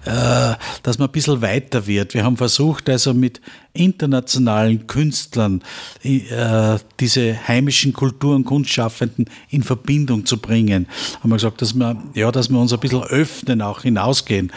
äh, 0.05 0.53
dass 0.83 0.99
man 0.99 1.07
ein 1.07 1.11
bisschen 1.11 1.41
weiter 1.41 1.87
wird. 1.87 2.13
Wir 2.13 2.23
haben 2.23 2.37
versucht, 2.37 2.89
also 2.89 3.13
mit 3.13 3.41
internationalen 3.73 4.85
Künstlern 4.87 5.63
äh, 6.03 6.77
diese 6.99 7.47
heimischen 7.47 7.93
Kultur- 7.93 8.35
und 8.35 8.45
Kunstschaffenden 8.45 9.29
in 9.49 9.63
Verbindung 9.63 10.25
zu 10.25 10.37
bringen. 10.37 10.87
Haben 11.21 11.29
wir 11.29 11.35
gesagt, 11.35 11.61
dass 11.61 11.73
wir, 11.73 11.95
ja, 12.13 12.31
dass 12.31 12.49
wir 12.49 12.59
uns 12.59 12.73
ein 12.73 12.79
bisschen 12.79 13.03
öffnen, 13.03 13.61
auch 13.61 13.83
hinausgehen 13.83 14.51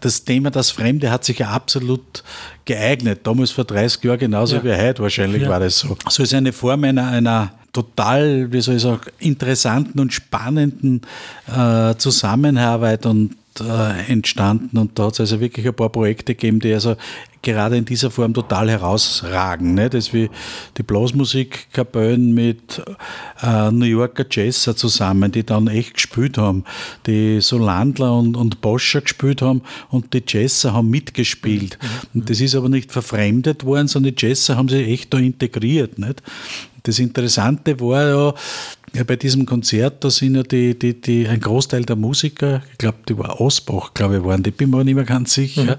das 0.00 0.24
Thema 0.24 0.50
das 0.50 0.70
Fremde 0.70 1.10
hat 1.10 1.24
sich 1.24 1.38
ja 1.38 1.48
absolut 1.48 2.22
geeignet. 2.64 3.20
Damals 3.24 3.50
vor 3.50 3.64
30 3.64 4.02
Jahren 4.04 4.18
genauso 4.18 4.56
ja. 4.56 4.64
wie 4.64 4.74
heute 4.74 5.02
wahrscheinlich 5.02 5.42
ja. 5.42 5.48
war 5.48 5.60
das 5.60 5.78
so. 5.78 5.96
So 6.08 6.22
ist 6.22 6.34
eine 6.34 6.52
Form 6.52 6.84
einer, 6.84 7.08
einer 7.08 7.52
total, 7.72 8.50
wie 8.52 8.60
soll 8.60 8.76
ich 8.76 8.82
sagen, 8.82 9.00
interessanten 9.18 10.00
und 10.00 10.12
spannenden 10.12 11.02
äh, 11.46 11.94
Zusammenarbeit 11.96 13.06
und 13.06 13.36
äh, 13.60 14.12
entstanden 14.12 14.78
und 14.78 14.98
da 14.98 15.06
hat 15.06 15.14
es 15.14 15.20
also 15.20 15.40
wirklich 15.40 15.66
ein 15.66 15.74
paar 15.74 15.88
Projekte 15.88 16.34
gegeben, 16.34 16.60
die 16.60 16.72
also 16.72 16.96
gerade 17.46 17.76
in 17.76 17.84
dieser 17.84 18.10
Form 18.10 18.34
total 18.34 18.68
herausragen. 18.68 19.74
Ne? 19.74 19.88
Das 19.88 20.12
wie 20.12 20.28
die 20.76 20.82
Blasmusikkapellen 20.82 22.34
mit 22.34 22.82
äh, 23.40 23.70
New 23.70 23.86
Yorker 23.86 24.26
Jazzer 24.28 24.76
zusammen, 24.76 25.30
die 25.30 25.46
dann 25.46 25.68
echt 25.68 25.94
gespielt 25.94 26.38
haben, 26.38 26.64
die 27.06 27.40
so 27.40 27.56
Landler 27.56 28.18
und, 28.18 28.36
und 28.36 28.60
Boscher 28.60 29.00
gespielt 29.00 29.42
haben 29.42 29.62
und 29.90 30.12
die 30.12 30.24
Jazzer 30.26 30.72
haben 30.72 30.90
mitgespielt. 30.90 31.78
Mhm. 31.80 32.20
Und 32.20 32.30
das 32.30 32.40
ist 32.40 32.56
aber 32.56 32.68
nicht 32.68 32.90
verfremdet 32.90 33.64
worden, 33.64 33.86
sondern 33.86 34.14
die 34.14 34.26
Jazzer 34.26 34.56
haben 34.56 34.68
sich 34.68 34.88
echt 34.88 35.14
da 35.14 35.18
integriert. 35.18 36.00
Nicht? 36.00 36.22
Das 36.82 36.98
Interessante 36.98 37.78
war 37.78 38.08
ja, 38.08 38.34
ja, 38.96 39.04
bei 39.04 39.16
diesem 39.16 39.44
Konzert, 39.44 40.02
da 40.04 40.10
sind 40.10 40.36
ja 40.36 40.42
die, 40.42 40.78
die, 40.78 40.98
die, 40.98 41.28
ein 41.28 41.38
Großteil 41.38 41.84
der 41.84 41.96
Musiker, 41.96 42.62
ich 42.72 42.78
glaube, 42.78 42.98
die 43.06 43.18
war 43.18 43.38
Ausbach, 43.42 43.92
glaube 43.92 44.16
ich, 44.16 44.24
waren, 44.24 44.42
die 44.42 44.50
bin 44.50 44.70
mir 44.70 44.84
nicht 44.84 44.94
mehr 44.94 45.04
ganz 45.04 45.34
sicher. 45.34 45.78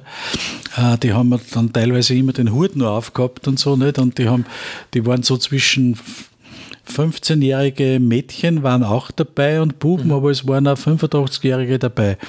Mhm. 0.78 0.94
Äh, 0.94 0.98
die 1.00 1.14
haben 1.14 1.34
dann 1.52 1.74
teilweise 1.74 2.14
immer 2.14 2.34
den 2.34 2.54
Hut 2.54 2.76
nur 2.76 2.92
aufgehabt 2.92 3.48
und 3.48 3.58
so, 3.58 3.76
nicht? 3.76 3.98
Und 3.98 4.20
die 4.20 4.30
haben, 4.30 4.46
die 4.94 5.04
waren 5.08 5.24
so 5.24 5.36
zwischen 5.38 5.98
15-jährige 6.88 8.00
Mädchen 8.00 8.62
waren 8.62 8.84
auch 8.84 9.10
dabei 9.10 9.62
und 9.62 9.80
Buben, 9.80 10.06
mhm. 10.06 10.14
aber 10.14 10.30
es 10.30 10.48
waren 10.48 10.68
auch 10.68 10.78
85-Jährige 10.78 11.80
dabei. 11.80 12.20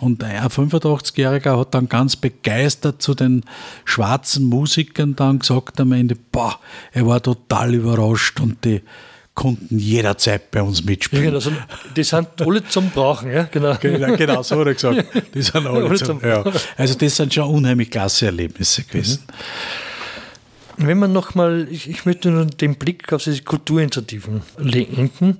Und 0.00 0.24
ein 0.24 0.42
85-Jähriger 0.42 1.56
hat 1.56 1.72
dann 1.74 1.88
ganz 1.88 2.16
begeistert 2.16 3.00
zu 3.00 3.14
den 3.14 3.44
schwarzen 3.84 4.46
Musikern 4.46 5.14
dann 5.14 5.38
gesagt 5.38 5.80
am 5.80 5.92
Ende, 5.92 6.16
boah, 6.32 6.58
er 6.90 7.06
war 7.06 7.22
total 7.22 7.74
überrascht 7.74 8.40
und 8.40 8.64
die 8.64 8.82
konnten 9.34 9.78
jederzeit 9.78 10.50
bei 10.50 10.62
uns 10.62 10.84
mitspielen. 10.84 11.24
Ja, 11.24 11.30
genau, 11.30 11.40
so, 11.40 11.52
die 11.96 12.04
sind 12.04 12.28
alle 12.40 12.64
zum 12.64 12.90
Brauchen, 12.90 13.30
ja, 13.32 13.44
genau. 13.44 13.76
Genau, 13.80 14.16
genau 14.16 14.42
so 14.42 14.60
hat 14.60 14.66
er 14.66 14.74
gesagt. 14.74 15.06
Die 15.34 15.42
sind 15.42 15.66
alle, 15.66 15.84
alle 15.88 15.94
zum, 15.94 16.20
zum 16.20 16.28
ja. 16.28 16.44
Also 16.76 16.94
das 16.94 17.16
sind 17.16 17.32
schon 17.32 17.48
unheimlich 17.48 17.90
klasse 17.90 18.26
Erlebnisse 18.26 18.82
gewesen. 18.82 19.22
Mhm. 19.26 20.86
Wenn 20.86 20.98
man 20.98 21.12
nochmal, 21.12 21.68
ich, 21.70 21.88
ich 21.88 22.06
möchte 22.06 22.30
nur 22.30 22.46
den 22.46 22.76
Blick 22.76 23.12
auf 23.12 23.22
diese 23.22 23.42
Kulturinitiativen 23.42 24.42
lenken. 24.58 25.38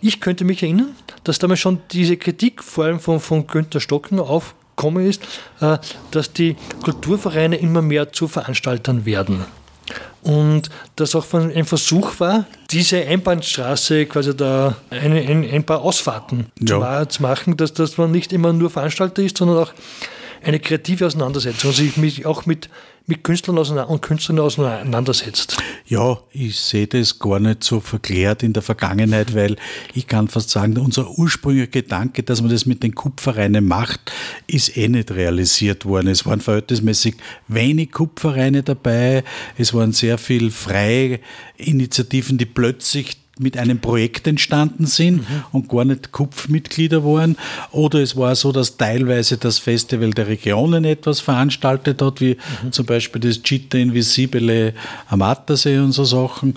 Ich 0.00 0.20
könnte 0.20 0.44
mich 0.44 0.62
erinnern, 0.62 0.94
dass 1.24 1.38
damals 1.38 1.60
schon 1.60 1.80
diese 1.90 2.16
Kritik, 2.16 2.62
vor 2.62 2.84
allem 2.84 3.00
von, 3.00 3.18
von 3.20 3.46
Günther 3.46 3.80
Stocken, 3.80 4.20
aufgekommen 4.20 5.06
ist, 5.06 5.22
äh, 5.60 5.78
dass 6.10 6.32
die 6.32 6.56
Kulturvereine 6.84 7.56
immer 7.56 7.82
mehr 7.82 8.12
zu 8.12 8.28
Veranstaltern 8.28 9.06
werden. 9.06 9.44
Und 10.22 10.70
das 10.96 11.14
auch 11.14 11.32
ein 11.32 11.64
Versuch 11.64 12.18
war, 12.18 12.46
diese 12.70 12.98
Einbahnstraße 12.98 14.06
quasi 14.06 14.36
da 14.36 14.76
eine, 14.90 15.20
ein, 15.20 15.48
ein 15.48 15.64
paar 15.64 15.82
Ausfahrten 15.82 16.46
ja. 16.60 17.08
zu 17.08 17.22
machen, 17.22 17.56
dass, 17.56 17.72
dass 17.72 17.96
man 17.96 18.10
nicht 18.10 18.32
immer 18.32 18.52
nur 18.52 18.70
Veranstalter 18.70 19.22
ist, 19.22 19.38
sondern 19.38 19.58
auch 19.58 19.72
eine 20.46 20.60
kreative 20.60 21.06
Auseinandersetzung, 21.06 21.70
also 21.70 21.82
sich 21.82 21.96
mich 21.96 22.24
auch 22.24 22.46
mit, 22.46 22.70
mit 23.06 23.24
Künstlern 23.24 23.58
und 23.58 24.00
Künstlern 24.00 24.38
auseinandersetzt. 24.38 25.56
Ja, 25.86 26.18
ich 26.30 26.56
sehe 26.56 26.86
das 26.86 27.18
gar 27.18 27.40
nicht 27.40 27.64
so 27.64 27.80
verklärt 27.80 28.44
in 28.44 28.52
der 28.52 28.62
Vergangenheit, 28.62 29.34
weil 29.34 29.56
ich 29.92 30.06
kann 30.06 30.28
fast 30.28 30.50
sagen, 30.50 30.78
unser 30.78 31.10
ursprünglicher 31.18 31.70
Gedanke, 31.70 32.22
dass 32.22 32.42
man 32.42 32.50
das 32.50 32.64
mit 32.64 32.84
den 32.84 32.94
Kupferreinen 32.94 33.66
macht, 33.66 34.12
ist 34.46 34.76
eh 34.76 34.88
nicht 34.88 35.10
realisiert 35.10 35.84
worden. 35.84 36.08
Es 36.08 36.24
waren 36.26 36.40
verhältnismäßig 36.40 37.16
wenig 37.48 37.90
Kupferreine 37.90 38.62
dabei, 38.62 39.24
es 39.58 39.74
waren 39.74 39.90
sehr 39.90 40.16
viele 40.16 40.52
freie 40.52 41.18
Initiativen, 41.56 42.38
die 42.38 42.46
plötzlich 42.46 43.16
mit 43.38 43.58
einem 43.58 43.80
Projekt 43.80 44.26
entstanden 44.26 44.86
sind 44.86 45.28
mhm. 45.28 45.44
und 45.52 45.68
gar 45.68 45.84
nicht 45.84 46.10
Kupfmitglieder 46.10 47.04
waren. 47.04 47.36
Oder 47.70 48.00
es 48.00 48.16
war 48.16 48.34
so, 48.34 48.50
dass 48.50 48.78
teilweise 48.78 49.36
das 49.36 49.58
Festival 49.58 50.12
der 50.12 50.26
Regionen 50.26 50.84
etwas 50.84 51.20
veranstaltet 51.20 52.00
hat, 52.00 52.22
wie 52.22 52.38
mhm. 52.62 52.72
zum 52.72 52.86
Beispiel 52.86 53.20
das 53.20 53.42
Citta 53.42 53.76
Invisibile 53.76 54.72
am 55.08 55.20
Attersee 55.20 55.78
und 55.78 55.92
so 55.92 56.04
Sachen. 56.04 56.54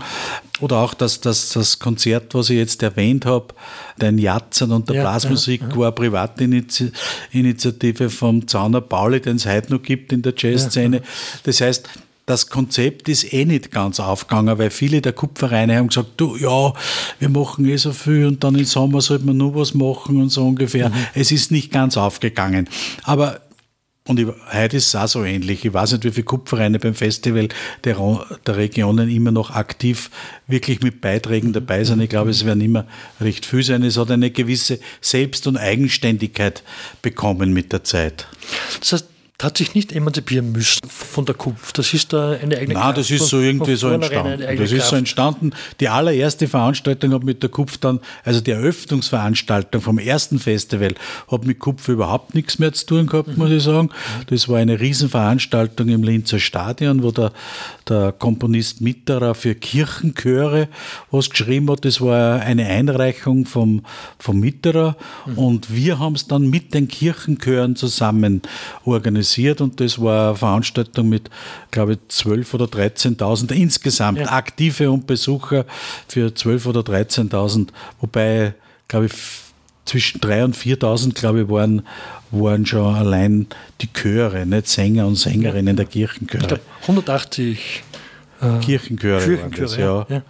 Oder 0.61 0.77
auch 0.77 0.93
das, 0.93 1.19
das, 1.19 1.49
das 1.49 1.79
Konzert, 1.79 2.33
was 2.33 2.49
ich 2.49 2.57
jetzt 2.57 2.81
erwähnt 2.81 3.25
habe, 3.25 3.53
den 4.01 4.17
Jatzern 4.17 4.71
und 4.71 4.87
der 4.87 4.95
ja, 4.97 5.01
Blasmusik, 5.01 5.61
ja, 5.61 5.69
ja. 5.69 5.75
war 5.75 5.87
eine 5.87 5.95
Privatinitiative 5.95 8.09
vom 8.09 8.47
Zauner 8.47 8.81
Pauli, 8.81 9.19
den 9.19 9.35
es 9.35 9.45
heute 9.45 9.73
noch 9.73 9.81
gibt 9.81 10.13
in 10.13 10.21
der 10.21 10.33
Jazzszene. 10.35 11.01
Das 11.43 11.61
heißt, 11.61 11.89
das 12.29 12.47
Konzept 12.47 13.09
ist 13.09 13.33
eh 13.33 13.43
nicht 13.43 13.71
ganz 13.71 13.99
aufgegangen, 13.99 14.59
weil 14.59 14.69
viele 14.69 15.01
der 15.01 15.13
Kupfervereine 15.13 15.77
haben 15.77 15.87
gesagt, 15.87 16.09
du, 16.17 16.35
ja, 16.35 16.73
wir 17.17 17.29
machen 17.29 17.65
eh 17.65 17.75
so 17.75 17.91
viel 17.91 18.27
und 18.27 18.43
dann 18.43 18.53
im 18.53 18.65
Sommer 18.65 19.01
sollte 19.01 19.25
man 19.25 19.37
nur 19.37 19.55
was 19.55 19.73
machen 19.73 20.21
und 20.21 20.29
so 20.29 20.45
ungefähr. 20.45 20.89
Mhm. 20.89 20.93
Es 21.15 21.31
ist 21.31 21.51
nicht 21.51 21.71
ganz 21.71 21.97
aufgegangen. 21.97 22.69
Aber 23.01 23.41
und 24.07 24.19
ich, 24.19 24.27
heute 24.51 24.77
ist 24.77 24.87
es 24.87 24.95
auch 24.95 25.07
so 25.07 25.23
ähnlich. 25.23 25.65
Ich 25.65 25.73
weiß 25.73 25.91
nicht, 25.91 26.03
wie 26.03 26.11
viele 26.11 26.23
Kupfervereine 26.23 26.79
beim 26.79 26.95
Festival 26.95 27.47
der, 27.83 27.97
der 28.45 28.57
Regionen 28.57 29.09
immer 29.09 29.31
noch 29.31 29.51
aktiv 29.51 30.09
wirklich 30.47 30.81
mit 30.81 31.01
Beiträgen 31.01 31.53
dabei 31.53 31.83
sind. 31.83 31.99
Ich 32.01 32.09
glaube, 32.09 32.29
es 32.29 32.45
werden 32.45 32.61
immer 32.61 32.85
recht 33.21 33.45
viel 33.45 33.63
sein. 33.63 33.83
Es 33.83 33.97
hat 33.97 34.09
eine 34.09 34.31
gewisse 34.31 34.79
Selbst- 35.01 35.45
und 35.47 35.57
Eigenständigkeit 35.57 36.63
bekommen 37.01 37.53
mit 37.53 37.71
der 37.71 37.83
Zeit. 37.83 38.27
Das 38.79 38.93
heißt, 38.93 39.08
hat 39.41 39.57
sich 39.57 39.73
nicht 39.73 39.93
emanzipieren 39.93 40.51
müssen 40.51 40.81
von 40.89 41.25
der 41.25 41.33
Kupf. 41.33 41.71
Das 41.71 41.93
ist 41.93 42.11
da 42.11 42.31
eine 42.31 42.57
eigene 42.57 42.73
Nein, 42.73 42.95
das 42.95 43.09
ist 43.09 43.27
so 43.27 43.39
irgendwie 43.39 43.75
so 43.75 43.87
entstanden. 43.87 44.57
Das 44.57 44.71
ist 44.71 44.89
so 44.89 44.95
entstanden. 44.97 45.51
Die 45.79 45.87
allererste 45.87 46.49
Veranstaltung 46.49 47.13
hat 47.13 47.23
mit 47.23 47.41
der 47.41 47.49
Kupf 47.49 47.77
dann, 47.77 48.01
also 48.25 48.41
die 48.41 48.51
Eröffnungsveranstaltung 48.51 49.81
vom 49.81 49.97
ersten 49.97 50.39
Festival, 50.39 50.93
hat 51.31 51.45
mit 51.45 51.59
Kupf 51.59 51.87
überhaupt 51.87 52.35
nichts 52.35 52.59
mehr 52.59 52.73
zu 52.73 52.85
tun 52.85 53.07
gehabt, 53.07 53.29
mhm. 53.29 53.35
muss 53.37 53.51
ich 53.51 53.63
sagen. 53.63 53.89
Das 54.27 54.49
war 54.49 54.57
eine 54.57 54.77
Riesenveranstaltung 54.77 55.87
im 55.87 56.03
Linzer 56.03 56.39
Stadion, 56.39 57.01
wo 57.01 57.11
der, 57.11 57.31
der 57.87 58.11
Komponist 58.11 58.81
Mitterer 58.81 59.35
für 59.35 59.55
Kirchenchöre 59.55 60.67
was 61.11 61.29
geschrieben 61.29 61.71
hat. 61.71 61.85
Das 61.85 62.01
war 62.01 62.41
eine 62.41 62.65
Einreichung 62.65 63.45
vom, 63.45 63.83
vom 64.17 64.41
Mitterer 64.41 64.97
mhm. 65.25 65.37
und 65.37 65.73
wir 65.73 65.97
haben 65.97 66.15
es 66.15 66.27
dann 66.27 66.49
mit 66.49 66.73
den 66.73 66.89
Kirchenchören 66.89 67.77
zusammen 67.77 68.41
organisiert 68.83 69.28
organisiert 69.29 69.61
und 69.61 69.79
das 69.79 69.99
war 69.99 70.29
eine 70.29 70.37
Veranstaltung 70.37 71.09
mit, 71.09 71.29
glaube 71.71 71.93
ich, 71.93 71.99
12.000 72.09 72.53
oder 72.55 72.65
13.000 72.65 73.51
insgesamt 73.53 74.19
ja. 74.19 74.31
Aktive 74.31 74.91
und 74.91 75.07
Besucher 75.07 75.65
für 76.07 76.27
12.000 76.27 76.67
oder 76.67 76.81
13.000, 76.81 77.67
wobei, 78.01 78.53
glaube 78.87 79.07
ich, 79.07 79.13
zwischen 79.85 80.21
3.000 80.21 80.43
und 80.43 80.57
4.000, 80.57 81.13
glaube 81.13 81.41
ich, 81.41 81.49
waren, 81.49 81.81
waren 82.31 82.65
schon 82.65 82.95
allein 82.95 83.47
die 83.81 83.91
Chöre, 83.91 84.45
nicht 84.45 84.67
Sänger 84.67 85.07
und 85.07 85.15
Sängerinnen 85.15 85.75
der 85.75 85.85
Kirchenchöre. 85.85 86.41
Ich 86.41 86.47
glaube, 86.47 86.63
180 86.81 87.83
äh, 88.41 88.59
Kirchenchöre, 88.63 89.21
Kirchenchöre 89.21 89.61
das, 89.61 89.77
ja. 89.77 90.05
ja. 90.09 90.21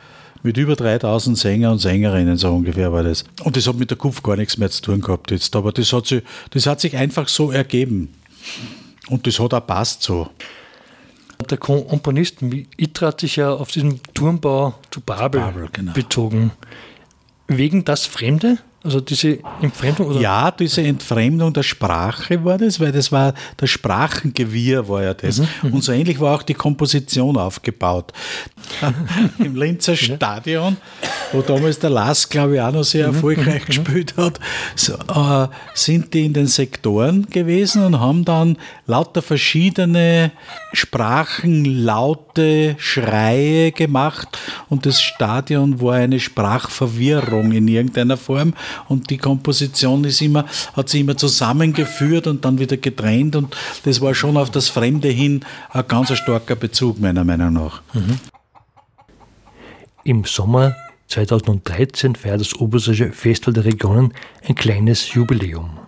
Mit 0.42 0.56
über 0.56 0.78
3000 0.78 1.38
Sänger 1.38 1.74
und 1.74 1.80
Sängerinnen, 1.80 2.38
so 2.38 2.54
ungefähr 2.54 2.94
war 2.94 3.04
das. 3.04 3.26
Und 3.44 3.58
das 3.58 3.68
hat 3.68 3.76
mit 3.76 3.90
der 3.90 3.98
Kupf 3.98 4.24
gar 4.24 4.38
nichts 4.38 4.58
mehr 4.58 4.70
zu 4.70 4.82
tun 4.82 5.02
gehabt 5.02 5.32
jetzt, 5.32 5.54
aber 5.54 5.74
das 5.74 5.92
hat 5.92 6.08
sich, 6.08 6.24
das 6.52 6.66
hat 6.66 6.80
sich 6.80 6.96
einfach 6.96 7.28
so 7.28 7.52
ergeben. 7.52 8.14
Und 9.10 9.26
das 9.28 9.40
hat 9.40 9.54
auch 9.54 9.66
passt 9.66 10.04
so. 10.04 10.30
Der 11.50 11.58
Komponist 11.58 12.42
Itra 12.78 13.08
hat 13.08 13.22
sich 13.22 13.38
ja 13.38 13.52
auf 13.52 13.72
diesen 13.72 14.02
Turmbau 14.14 14.76
zu 14.92 15.02
Babel, 15.02 15.42
Babel 15.42 15.70
genau. 15.72 15.94
bezogen. 15.94 16.52
Wegen 17.48 17.86
das 17.86 18.06
Fremde? 18.06 18.60
Also 18.84 19.02
diese 19.02 19.40
Entfremdung? 19.62 20.08
Oder? 20.08 20.22
Ja, 20.22 20.52
diese 20.52 20.82
Entfremdung 20.82 21.52
der 21.52 21.64
Sprache 21.64 22.44
war 22.46 22.58
das, 22.58 22.80
weil 22.80 22.92
das 22.92 23.12
war 23.12 23.34
das 23.58 23.70
Sprachengewirr 23.70 24.88
war 24.88 25.04
ja 25.04 25.14
das. 25.14 25.40
Mhm, 25.40 25.48
mhm. 25.64 25.74
Und 25.74 25.84
so 25.84 25.92
ähnlich 25.92 26.20
war 26.20 26.36
auch 26.36 26.44
die 26.44 26.54
Komposition 26.54 27.38
aufgebaut. 27.38 28.14
Im 29.40 29.56
Linzer 29.56 29.96
Stadion 29.96 30.78
wo 31.32 31.42
damals 31.42 31.80
der 31.80 31.90
Lass, 31.90 32.28
glaube 32.28 32.56
ich, 32.56 32.62
auch 32.62 32.72
noch 32.72 32.84
sehr 32.84 33.08
mhm, 33.08 33.16
erfolgreich 33.16 33.64
mhm, 33.64 33.66
gespielt 33.66 34.14
hat, 34.18 34.40
so, 34.76 34.94
äh, 34.94 35.48
sind 35.74 36.14
die 36.14 36.26
in 36.26 36.34
den 36.34 36.48
Sektoren 36.48 37.28
gewesen 37.30 37.84
und 37.84 38.00
haben 38.00 38.26
dann 38.26 38.58
lauter 38.88 39.22
verschiedene 39.22 40.32
Sprachen, 40.74 41.66
Laute, 41.66 42.76
Schreie 42.78 43.72
gemacht 43.72 44.38
und 44.70 44.86
das 44.86 45.02
Stadion 45.02 45.82
war 45.82 45.96
eine 45.96 46.20
Sprachverwirrung 46.20 47.52
in 47.52 47.68
irgendeiner 47.68 48.18
Form 48.18 48.54
und 48.88 49.10
die 49.10 49.18
Komposition 49.18 50.04
ist 50.04 50.22
immer, 50.22 50.46
hat 50.74 50.90
sich 50.90 51.02
immer 51.02 51.18
zusammengeführt 51.18 52.28
und 52.28 52.46
dann 52.46 52.60
wieder 52.60 52.78
getrennt 52.78 53.36
und 53.36 53.56
das 53.84 54.02
war 54.02 54.14
schon 54.14 54.38
auf 54.38 54.50
das 54.50 54.70
Fremde 54.70 55.10
hin 55.10 55.46
ein 55.72 55.88
ganz 55.88 56.16
starker 56.18 56.56
Bezug 56.56 57.00
meiner 57.00 57.24
Meinung 57.24 57.54
nach. 57.54 57.82
Mhm. 57.94 58.20
Im 60.04 60.24
Sommer 60.24 60.76
2013 61.08 62.16
feiert 62.16 62.42
das 62.42 62.56
Oberösterreichische 62.56 63.12
Festival 63.12 63.54
der 63.54 63.66
Regionen 63.66 64.14
ein 64.48 64.56
kleines 64.56 65.14
Jubiläum. 65.14 65.80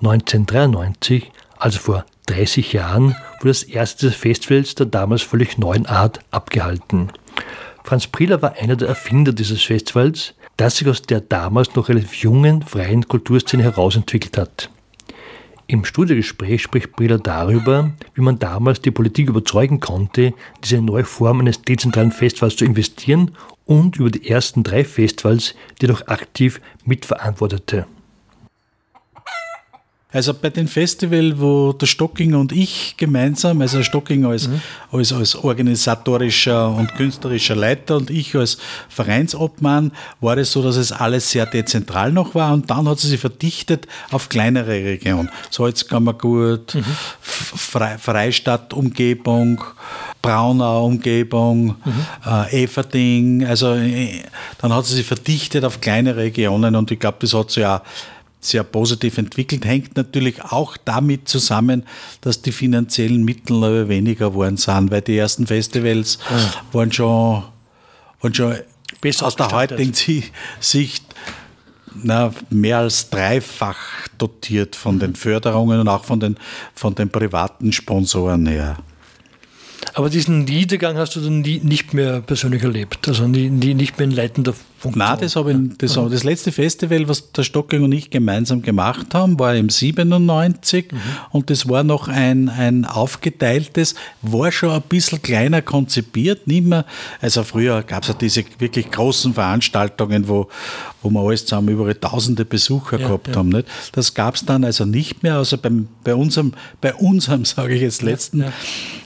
1993, 0.00 1.30
also 1.58 1.78
vor 1.78 2.04
30 2.26 2.72
Jahren, 2.72 3.16
wurde 3.40 3.50
das 3.50 3.62
erste 3.62 4.10
des 4.10 4.74
der 4.74 4.86
damals 4.86 5.22
völlig 5.22 5.58
neuen 5.58 5.86
Art 5.86 6.20
abgehalten. 6.30 7.10
Franz 7.84 8.06
Prieler 8.06 8.42
war 8.42 8.54
einer 8.54 8.76
der 8.76 8.88
Erfinder 8.88 9.32
dieses 9.32 9.62
Festivals, 9.62 10.34
das 10.56 10.76
sich 10.76 10.88
aus 10.88 11.02
der 11.02 11.20
damals 11.20 11.74
noch 11.74 11.88
relativ 11.88 12.14
jungen, 12.14 12.62
freien 12.62 13.06
Kulturszene 13.08 13.62
herausentwickelt 13.62 14.38
hat. 14.38 14.70
Im 15.66 15.84
Studiogespräch 15.84 16.62
spricht 16.62 16.92
Briller 16.92 17.18
darüber, 17.18 17.92
wie 18.14 18.20
man 18.20 18.38
damals 18.38 18.82
die 18.82 18.90
Politik 18.90 19.28
überzeugen 19.28 19.80
konnte, 19.80 20.34
diese 20.62 20.82
neue 20.82 21.04
Form 21.04 21.40
eines 21.40 21.62
dezentralen 21.62 22.12
Festivals 22.12 22.56
zu 22.56 22.64
investieren 22.64 23.30
und 23.64 23.96
über 23.96 24.10
die 24.10 24.28
ersten 24.28 24.64
drei 24.64 24.84
Festivals, 24.84 25.54
die 25.80 25.86
er 25.86 25.92
noch 25.92 26.06
aktiv 26.08 26.60
mitverantwortete. 26.84 27.86
Also 30.12 30.34
bei 30.34 30.50
den 30.50 30.68
Festivals, 30.68 31.34
wo 31.38 31.72
der 31.72 31.86
Stockinger 31.86 32.38
und 32.38 32.52
ich 32.52 32.94
gemeinsam, 32.98 33.62
also 33.62 33.82
Stockinger 33.82 34.28
als, 34.28 34.48
mhm. 34.48 34.60
als, 34.90 35.12
als 35.12 35.34
organisatorischer 35.34 36.68
und 36.68 36.94
künstlerischer 36.94 37.56
Leiter 37.56 37.96
und 37.96 38.10
ich 38.10 38.36
als 38.36 38.58
Vereinsobmann, 38.88 39.92
war 40.20 40.36
es 40.36 40.52
so, 40.52 40.62
dass 40.62 40.76
es 40.76 40.92
alles 40.92 41.30
sehr 41.30 41.46
dezentral 41.46 42.12
noch 42.12 42.34
war 42.34 42.52
und 42.52 42.70
dann 42.70 42.88
hat 42.88 42.98
es 42.98 43.04
sich 43.04 43.20
verdichtet 43.20 43.88
auf 44.10 44.28
kleinere 44.28 44.84
Regionen. 44.84 45.30
Salzkammergut, 45.50 46.74
mhm. 46.74 46.84
Fre 47.20 47.96
Freistadt-Umgebung, 47.98 49.62
Braunau 50.20 50.86
Umgebung, 50.86 51.76
mhm. 51.84 52.06
äh, 52.26 52.64
Everding, 52.64 53.46
also 53.46 53.74
äh, 53.74 54.22
dann 54.58 54.72
hat 54.74 54.84
es 54.84 54.90
sich 54.90 55.06
verdichtet 55.06 55.64
auf 55.64 55.80
kleine 55.80 56.16
Regionen 56.16 56.76
und 56.76 56.90
ich 56.90 57.00
glaube, 57.00 57.18
das 57.20 57.32
hat 57.32 57.50
sich 57.50 57.62
ja 57.62 57.82
sehr 58.42 58.64
positiv 58.64 59.18
entwickelt, 59.18 59.64
hängt 59.64 59.96
natürlich 59.96 60.42
auch 60.42 60.76
damit 60.76 61.28
zusammen, 61.28 61.84
dass 62.20 62.42
die 62.42 62.52
finanziellen 62.52 63.24
Mittel 63.24 63.88
weniger 63.88 64.30
geworden 64.30 64.56
sind, 64.56 64.90
weil 64.90 65.00
die 65.00 65.16
ersten 65.16 65.46
Festivals 65.46 66.18
ja. 66.28 66.50
waren 66.72 66.92
schon, 66.92 67.44
waren 68.20 68.34
schon 68.34 68.56
Besser 69.00 69.26
aus 69.26 69.36
der 69.36 69.50
heutigen 69.50 69.92
Sicht 70.60 71.04
na, 71.94 72.32
mehr 72.50 72.78
als 72.78 73.10
dreifach 73.10 74.08
dotiert 74.18 74.76
von 74.76 74.98
den 74.98 75.14
Förderungen 75.14 75.80
und 75.80 75.88
auch 75.88 76.04
von 76.04 76.20
den, 76.20 76.36
von 76.74 76.94
den 76.94 77.10
privaten 77.10 77.72
Sponsoren 77.72 78.46
her. 78.46 78.78
Aber 79.94 80.08
diesen 80.08 80.44
Niedergang 80.44 80.96
hast 80.96 81.16
du 81.16 81.20
dann 81.20 81.40
nie, 81.40 81.60
nicht 81.62 81.92
mehr 81.92 82.20
persönlich 82.20 82.62
erlebt, 82.62 83.08
also 83.08 83.26
nie, 83.26 83.50
nie, 83.50 83.74
nicht 83.74 83.98
mehr 83.98 84.06
in 84.06 84.12
leitender 84.12 84.54
Nein, 84.84 85.18
das, 85.20 85.36
habe 85.36 85.52
ich, 85.52 85.78
das, 85.78 85.94
ja. 85.96 86.08
das 86.08 86.24
letzte 86.24 86.52
Festival, 86.52 87.08
was 87.08 87.30
der 87.32 87.44
Stocking 87.44 87.84
und 87.84 87.92
ich 87.92 88.10
gemeinsam 88.10 88.62
gemacht 88.62 89.14
haben, 89.14 89.38
war 89.38 89.54
im 89.54 89.70
97 89.70 90.92
mhm. 90.92 90.98
und 91.30 91.50
das 91.50 91.68
war 91.68 91.84
noch 91.84 92.08
ein, 92.08 92.48
ein 92.48 92.84
aufgeteiltes, 92.84 93.94
war 94.22 94.50
schon 94.50 94.70
ein 94.70 94.82
bisschen 94.82 95.22
kleiner 95.22 95.62
konzipiert, 95.62 96.46
nicht 96.46 96.66
mehr, 96.66 96.84
also 97.20 97.44
früher 97.44 97.82
gab 97.82 98.02
es 98.02 98.08
ja 98.08 98.14
diese 98.14 98.44
wirklich 98.58 98.90
großen 98.90 99.34
Veranstaltungen, 99.34 100.28
wo, 100.28 100.48
wo 101.02 101.10
wir 101.10 101.20
alles 101.20 101.46
zusammen 101.46 101.68
über 101.68 101.98
tausende 101.98 102.44
Besucher 102.44 102.98
ja, 102.98 103.06
gehabt 103.06 103.28
ja. 103.28 103.36
haben. 103.36 103.48
Nicht? 103.48 103.68
Das 103.92 104.14
gab 104.14 104.34
es 104.34 104.44
dann 104.44 104.64
also 104.64 104.84
nicht 104.84 105.22
mehr, 105.22 105.36
also 105.36 105.58
beim, 105.58 105.88
bei 106.04 106.14
unserem, 106.14 106.52
bei 106.80 106.94
unserem, 106.94 107.44
sage 107.44 107.74
ich 107.74 107.82
jetzt, 107.82 108.02
letzten 108.02 108.44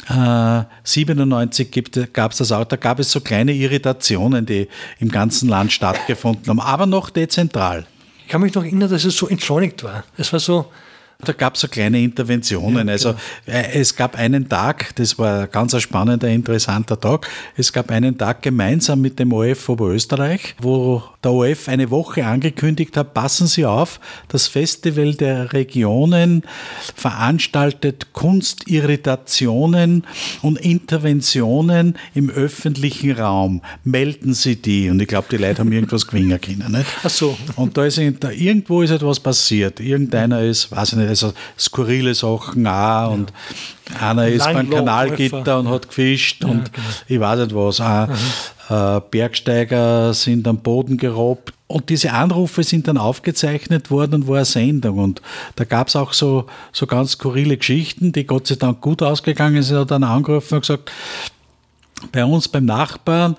äh, 0.09 0.63
97 0.85 2.13
gab 2.13 2.33
es 2.33 2.39
das 2.39 2.53
auch, 2.53 2.65
da 2.65 2.77
gab 2.77 2.99
es 2.99 3.11
so 3.11 3.21
kleine 3.21 3.53
Irritationen, 3.53 4.47
die 4.47 4.69
im 4.99 5.11
ganzen 5.11 5.49
Land 5.49 5.66
stattgefunden 5.71 6.49
haben, 6.49 6.61
aber 6.61 6.87
noch 6.87 7.11
dezentral. 7.11 7.87
Ich 8.25 8.29
kann 8.29 8.41
mich 8.41 8.55
noch 8.55 8.65
erinnern, 8.65 8.91
dass 8.91 9.05
es 9.05 9.17
so 9.17 9.29
entschleunigt 9.29 9.85
war. 9.85 10.05
Es 10.17 10.33
war 10.33 10.41
so, 10.41 10.67
da 11.25 11.33
gab 11.33 11.55
es 11.55 11.61
so 11.61 11.69
kleine 11.69 12.01
Interventionen. 12.01 12.89
Ja, 12.89 12.93
also 12.93 13.15
genau. 13.45 13.59
Äh, 13.59 13.81
es 13.81 13.95
gab 13.95 14.17
einen 14.17 14.49
Tag, 14.49 14.95
das 14.97 15.19
war 15.19 15.43
ein 15.43 15.51
ganz 15.51 15.81
spannender, 15.81 16.29
interessanter 16.29 16.99
Tag. 16.99 17.29
Es 17.57 17.73
gab 17.73 17.91
einen 17.91 18.19
Tag 18.19 18.43
gemeinsam 18.43 19.01
mit 19.01 19.19
dem 19.19 19.33
OF 19.33 19.69
Oberösterreich, 19.69 20.57
wo 20.61 21.03
der 21.27 21.33
OF 21.33 21.69
eine 21.69 21.91
Woche 21.91 22.25
angekündigt 22.25 22.97
hat, 22.97 23.13
passen 23.13 23.47
Sie 23.49 23.67
auf, 23.67 23.99
das 24.29 24.47
Festival 24.47 25.15
der 25.15 25.53
Regionen 25.53 26.43
veranstaltet 26.95 28.13
Kunstirritationen 28.13 30.05
und 30.43 30.59
Interventionen 30.59 31.99
im 32.15 32.31
öffentlichen 32.31 33.13
Raum. 33.13 33.63
Melden 33.83 34.35
Sie 34.35 34.57
die. 34.57 34.89
Und 34.89 35.01
ich 35.03 35.09
glaube, 35.09 35.27
die 35.31 35.37
Leute 35.37 35.61
haben 35.61 35.73
irgendwas 35.73 36.07
gewinnen 36.07 36.41
können. 36.41 36.71
Nicht? 36.71 36.87
Ach 37.03 37.11
so. 37.11 37.37
Und 37.57 37.77
da 37.77 37.85
ist 37.85 37.99
irgendwo 37.99 38.83
ist 38.83 38.91
etwas 38.91 39.19
passiert. 39.19 39.81
Irgendeiner 39.81 40.43
ist, 40.43 40.71
weiß 40.71 40.93
ich 40.93 40.99
nicht, 40.99 41.09
also 41.09 41.33
skurrile 41.59 42.15
Sachen 42.15 42.67
auch 42.67 43.11
und 43.13 43.33
einer 44.01 44.29
ist 44.29 44.45
beim 44.45 44.69
Kanalgitter 44.69 45.59
und 45.59 45.69
hat 45.69 45.89
gefischt 45.89 46.43
ja, 46.43 46.51
und 46.51 46.73
genau. 46.73 46.87
ich 47.07 47.21
weiß 47.21 47.39
nicht 47.41 47.55
was. 47.55 47.81
Auch, 47.81 48.09
äh, 48.09 48.15
Bergsteiger 48.69 50.13
sind 50.15 50.47
am 50.49 50.59
Boden 50.59 50.97
gerobbt. 50.97 51.53
Und 51.69 51.89
diese 51.89 52.13
Anrufe 52.13 52.63
sind 52.63 52.87
dann 52.87 52.97
aufgezeichnet 52.97 53.91
worden 53.91 54.15
und 54.15 54.29
war 54.29 54.37
eine 54.37 54.45
Sendung. 54.45 54.99
Und 54.99 55.23
da 55.57 55.65
gab 55.65 55.89
es 55.89 55.97
auch 55.97 56.13
so, 56.13 56.47
so 56.73 56.87
ganz 56.87 57.13
skurrile 57.13 57.57
Geschichten, 57.57 58.13
die 58.13 58.27
Gott 58.27 58.47
sei 58.47 58.55
Dank 58.55 58.81
gut 58.81 59.03
ausgegangen 59.03 59.63
sind. 59.63 59.77
Er 59.77 59.81
hat 59.81 59.91
dann 59.91 60.05
angerufen 60.05 60.55
und 60.55 60.61
gesagt, 60.61 60.93
bei 62.13 62.25
uns 62.25 62.47
beim 62.47 62.67
Nachbarn 62.67 63.37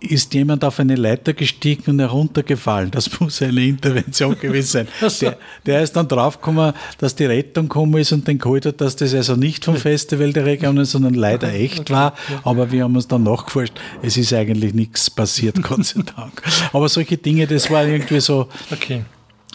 ist 0.00 0.34
jemand 0.34 0.64
auf 0.64 0.78
eine 0.80 0.94
Leiter 0.94 1.32
gestiegen 1.32 1.90
und 1.90 1.98
heruntergefallen. 1.98 2.90
Das 2.90 3.20
muss 3.20 3.42
eine 3.42 3.64
Intervention 3.64 4.38
gewesen 4.38 4.86
sein. 5.00 5.10
Der, 5.20 5.38
der, 5.66 5.82
ist 5.82 5.96
dann 5.96 6.08
draufgekommen, 6.08 6.72
dass 6.98 7.14
die 7.14 7.24
Rettung 7.24 7.68
gekommen 7.68 8.00
ist 8.00 8.12
und 8.12 8.26
den 8.28 8.38
geholt 8.38 8.66
hat, 8.66 8.80
dass 8.80 8.96
das 8.96 9.14
also 9.14 9.36
nicht 9.36 9.64
vom 9.64 9.76
Festival 9.76 10.32
der 10.32 10.44
Regionen, 10.44 10.84
sondern 10.84 11.14
leider 11.14 11.52
echt 11.52 11.90
war. 11.90 12.14
Aber 12.44 12.70
wir 12.70 12.84
haben 12.84 12.94
uns 12.94 13.08
dann 13.08 13.22
nachgeforscht, 13.22 13.74
es 14.02 14.16
ist 14.16 14.32
eigentlich 14.32 14.74
nichts 14.74 15.10
passiert, 15.10 15.62
Gott 15.62 15.84
sei 15.84 16.02
Dank. 16.02 16.42
Aber 16.72 16.88
solche 16.88 17.16
Dinge, 17.16 17.46
das 17.46 17.70
war 17.70 17.86
irgendwie 17.86 18.20
so. 18.20 18.48
Okay. 18.70 19.02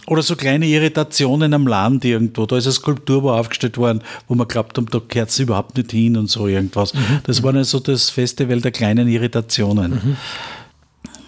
Oder 0.06 0.22
so 0.22 0.36
kleine 0.36 0.66
Irritationen 0.66 1.54
am 1.54 1.66
Land 1.66 2.04
irgendwo. 2.04 2.44
Da 2.46 2.58
ist 2.58 2.66
eine 2.66 2.72
Skulptur 2.72 3.22
wo 3.22 3.30
aufgestellt 3.30 3.78
worden, 3.78 4.02
wo 4.28 4.34
man 4.34 4.46
glaubt 4.46 4.76
da 4.76 5.00
gehört 5.08 5.30
es 5.30 5.38
überhaupt 5.38 5.76
nicht 5.76 5.92
hin 5.92 6.16
und 6.16 6.28
so 6.28 6.46
irgendwas. 6.46 6.92
Das 7.24 7.42
war 7.42 7.52
dann 7.52 7.64
so 7.64 7.80
das 7.80 8.10
Festival 8.10 8.60
der 8.60 8.70
kleinen 8.70 9.08
Irritationen. 9.08 10.16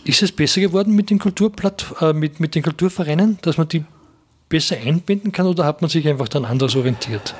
Ist 0.05 0.23
es 0.23 0.31
besser 0.31 0.61
geworden 0.61 0.95
mit 0.95 1.11
den, 1.11 1.19
Kulturplatt, 1.19 1.87
äh, 2.01 2.13
mit, 2.13 2.39
mit 2.39 2.55
den 2.55 2.63
Kulturvereinen, 2.63 3.39
dass 3.43 3.57
man 3.57 3.67
die 3.69 3.85
besser 4.49 4.77
einbinden 4.77 5.33
kann 5.33 5.47
oder 5.47 5.65
hat 5.65 5.81
man 5.81 5.91
sich 5.91 6.07
einfach 6.07 6.29
dann 6.29 6.45
anders 6.45 6.77
orientiert? 6.77 7.35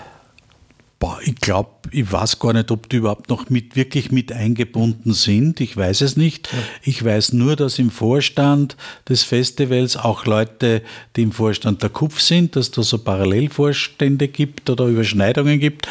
Boah, 0.99 1.19
ich 1.23 1.35
glaube, 1.37 1.71
ich 1.91 2.11
weiß 2.11 2.39
gar 2.39 2.55
nicht, 2.55 2.71
ob 2.71 2.89
die 2.89 2.97
überhaupt 2.97 3.29
noch 3.29 3.51
mit, 3.51 3.77
wirklich 3.77 4.11
mit 4.11 4.33
eingebunden 4.33 5.13
sind. 5.13 5.61
Ich 5.61 5.77
weiß 5.77 6.01
es 6.01 6.17
nicht. 6.17 6.51
Ja. 6.51 6.59
Ich 6.83 7.05
weiß 7.05 7.35
nur, 7.35 7.55
dass 7.55 7.79
im 7.79 7.91
Vorstand 7.91 8.77
des 9.07 9.23
Festivals 9.23 9.99
auch 9.99 10.25
Leute, 10.25 10.83
die 11.15 11.23
im 11.23 11.33
Vorstand 11.33 11.83
der 11.83 11.91
KUPF 11.91 12.21
sind, 12.23 12.57
dass 12.57 12.71
da 12.71 12.83
so 12.83 12.97
Parallelvorstände 12.97 14.29
gibt 14.29 14.71
oder 14.71 14.87
Überschneidungen 14.87 15.61
gibt. 15.61 15.87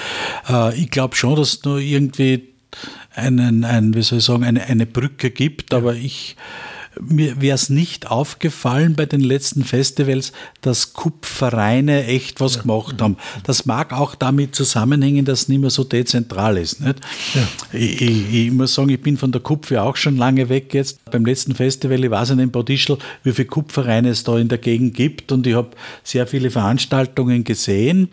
Äh, 0.50 0.76
ich 0.76 0.90
glaube 0.90 1.16
schon, 1.16 1.36
dass 1.36 1.54
es 1.54 1.62
da 1.62 1.78
irgendwie 1.78 2.50
einen, 3.14 3.64
einen, 3.64 3.94
wie 3.94 4.02
soll 4.02 4.18
ich 4.20 4.26
sagen, 4.26 4.44
eine, 4.44 4.64
eine 4.64 4.88
Brücke 4.88 5.30
gibt, 5.30 5.74
aber 5.74 5.94
ich, 5.96 6.36
mir 7.02 7.42
wäre 7.42 7.56
es 7.56 7.70
nicht 7.70 8.10
aufgefallen 8.10 8.96
bei 8.96 9.06
den 9.06 9.22
letzten 9.22 9.64
Festivals, 9.64 10.32
dass 10.62 10.94
Kupfereine 10.94 12.06
echt 12.06 12.40
was 12.40 12.56
ja. 12.56 12.62
gemacht 12.62 13.02
haben. 13.02 13.18
Das 13.44 13.66
mag 13.66 13.94
auch 13.94 14.16
damit 14.16 14.56
zusammenhängen, 14.56 15.26
dass 15.26 15.42
es 15.42 15.48
nicht 15.48 15.62
mehr 15.62 15.70
so 15.70 15.84
dezentral 15.84 16.58
ist. 16.58 16.82
Nicht? 16.82 17.00
Ja. 17.34 17.48
Ich, 17.74 18.02
ich, 18.02 18.34
ich, 18.34 18.52
muss 18.52 18.74
sagen, 18.74 18.90
ich 18.90 19.02
bin 19.02 19.18
von 19.18 19.32
der 19.32 19.42
Kupfer 19.42 19.84
auch 19.84 19.96
schon 19.96 20.18
lange 20.18 20.50
weg 20.50 20.74
jetzt. 20.74 21.04
Beim 21.12 21.26
letzten 21.26 21.56
Festival, 21.56 22.04
ich 22.04 22.12
weiß 22.12 22.32
nicht 22.32 22.44
in 22.44 22.52
Bodischl, 22.52 22.98
wie 23.24 23.32
viele 23.32 23.48
Kupfereine 23.48 24.10
es 24.10 24.24
da 24.24 24.38
in 24.38 24.48
der 24.48 24.58
Gegend 24.58 24.94
gibt 24.94 25.32
und 25.32 25.46
ich 25.48 25.56
habe 25.56 25.72
sehr 26.04 26.28
viele 26.28 26.52
Veranstaltungen 26.52 27.44
gesehen 27.44 28.10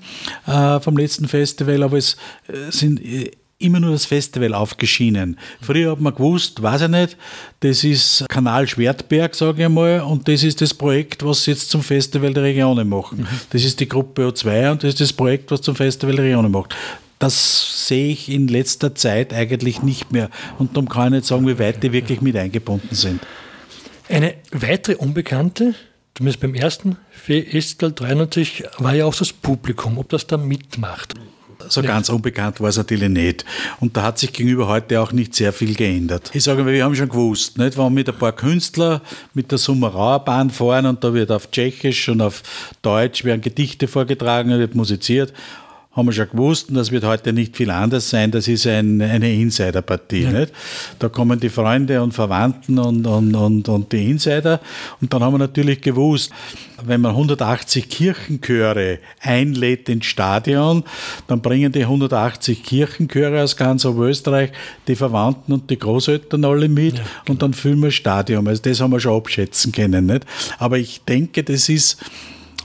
äh, 0.47 0.81
vom 0.81 0.97
letzten 0.97 1.29
Festival, 1.29 1.83
aber 1.83 1.99
es 1.99 2.16
äh, 2.49 2.71
sind 2.71 3.01
äh, 3.05 3.31
immer 3.62 3.81
nur 3.81 3.92
das 3.92 4.05
Festival 4.05 4.55
aufgeschienen. 4.55 5.38
Früher 5.61 5.92
hat 5.92 6.01
man 6.01 6.14
gewusst, 6.14 6.62
weiß 6.62 6.83
ich 6.83 6.88
nicht, 6.88 7.16
das 7.61 7.85
ist 7.85 8.25
Kanal 8.29 8.66
Schwertberg, 8.66 9.35
sage 9.35 9.62
ich 9.62 9.68
mal, 9.68 10.01
und 10.01 10.27
das 10.29 10.42
ist 10.42 10.61
das 10.61 10.75
Projekt, 10.75 11.25
was 11.25 11.44
sie 11.44 11.53
jetzt 11.53 11.70
zum 11.70 11.83
Festival 11.83 12.35
der 12.35 12.42
Regionen 12.42 12.88
machen. 12.88 13.27
Das 13.51 13.64
ist 13.64 13.81
die 13.81 13.88
Gruppe 13.88 14.29
O2 14.29 14.72
und 14.72 14.83
das 14.83 14.90
ist 14.90 15.01
das 15.01 15.12
Projekt, 15.12 15.51
was 15.51 15.62
zum 15.62 15.75
Festival 15.75 16.16
der 16.16 16.25
Regionen 16.25 16.51
macht. 16.51 16.75
Das 17.18 17.87
sehe 17.87 18.09
ich 18.09 18.29
in 18.29 18.48
letzter 18.48 18.94
Zeit 18.96 19.33
eigentlich 19.33 19.83
nicht 19.83 20.11
mehr. 20.11 20.29
Und 20.59 20.77
darum 20.77 20.88
kann 20.88 21.12
ich 21.12 21.18
nicht 21.18 21.27
sagen, 21.27 21.46
wie 21.46 21.59
weit 21.59 21.83
die 21.83 21.92
wirklich 21.92 22.20
mit 22.20 22.37
eingebunden 22.37 22.94
sind. 22.96 23.20
Eine 24.09 24.35
weitere 24.51 24.96
Unbekannte, 24.96 25.75
zumindest 26.14 26.40
beim 26.40 26.55
ersten 26.55 26.96
Festival 27.12 27.92
93, 27.92 28.64
war 28.79 28.94
ja 28.94 29.07
auch 29.07 29.14
das 29.14 29.33
Publikum, 29.33 29.98
ob 29.98 30.09
das 30.09 30.27
da 30.27 30.37
mitmacht 30.37 31.14
so 31.68 31.83
ganz 31.83 32.09
unbekannt 32.09 32.61
war 32.61 32.68
es 32.68 32.77
natürlich 32.77 33.09
nicht. 33.09 33.44
Und 33.81 33.96
da 33.96 34.03
hat 34.03 34.18
sich 34.18 34.33
gegenüber 34.33 34.68
heute 34.68 35.01
auch 35.01 35.12
nicht 35.12 35.35
sehr 35.35 35.53
viel 35.53 35.75
geändert. 35.75 36.31
Ich 36.33 36.44
sage 36.44 36.62
mal, 36.62 36.72
wir 36.72 36.85
haben 36.85 36.94
schon 36.94 37.09
gewusst, 37.09 37.59
nicht? 37.59 37.77
wenn 37.77 37.85
wir 37.85 37.90
mit 37.90 38.09
ein 38.09 38.16
paar 38.16 38.33
Künstlern 38.33 39.01
mit 39.35 39.51
der 39.51 39.59
Summerauer 39.59 40.25
Bahn 40.25 40.51
fahren 40.51 40.87
und 40.87 41.03
da 41.03 41.12
wird 41.14 41.31
auf 41.31 41.51
Tschechisch 41.51 42.09
und 42.09 42.20
auf 42.20 42.42
Deutsch 42.83 43.25
werden 43.25 43.40
Gedichte 43.40 43.88
vorgetragen, 43.88 44.51
wird 44.59 44.75
musiziert 44.75 45.33
haben 45.92 46.07
wir 46.07 46.12
schon 46.12 46.31
gewusst 46.31 46.70
und 46.70 46.76
das 46.76 46.90
wird 46.90 47.05
heute 47.05 47.35
nicht 47.35 47.55
viel 47.55 47.70
anders 47.70 48.09
sein. 48.09 48.31
Das 48.31 48.48
ist 48.48 48.66
ein, 48.66 49.02
eine 49.02 49.33
Insiderpartie. 49.33 50.22
Ja. 50.22 50.46
Da 50.98 51.09
kommen 51.11 51.38
die 51.38 51.50
Freunde 51.50 52.02
und 52.02 52.12
Verwandten 52.12 52.78
und, 52.78 53.07
und, 53.07 53.35
und, 53.35 53.68
und 53.68 53.92
die 53.92 54.11
Insider. 54.11 54.61
Und 55.02 55.12
dann 55.12 55.22
haben 55.22 55.35
wir 55.35 55.38
natürlich 55.38 55.83
gewusst, 55.83 56.31
wenn 56.83 57.02
man 57.02 57.12
180 57.12 57.90
Kirchenchöre 57.90 59.00
einlädt 59.20 59.90
ins 59.90 60.07
Stadion, 60.07 60.83
dann 61.26 61.42
bringen 61.42 61.70
die 61.72 61.83
180 61.83 62.62
Kirchenchöre 62.62 63.42
aus 63.42 63.57
ganz 63.57 63.85
Österreich 63.85 64.50
die 64.88 64.96
Verwandten 64.96 65.52
und 65.52 65.68
die 65.68 65.78
Großeltern 65.78 66.44
alle 66.44 66.68
mit 66.68 66.98
ja, 66.98 67.05
und 67.28 67.42
dann 67.42 67.52
füllen 67.52 67.81
wir 67.81 67.88
das 67.88 67.94
Stadion. 67.94 68.48
Also 68.48 68.62
das 68.62 68.81
haben 68.81 68.92
wir 68.92 69.00
schon 69.00 69.16
abschätzen 69.16 69.72
können. 69.72 70.07
Nicht? 70.07 70.24
Aber 70.59 70.78
ich 70.78 71.02
denke, 71.05 71.44
das 71.44 71.68
ist 71.68 71.98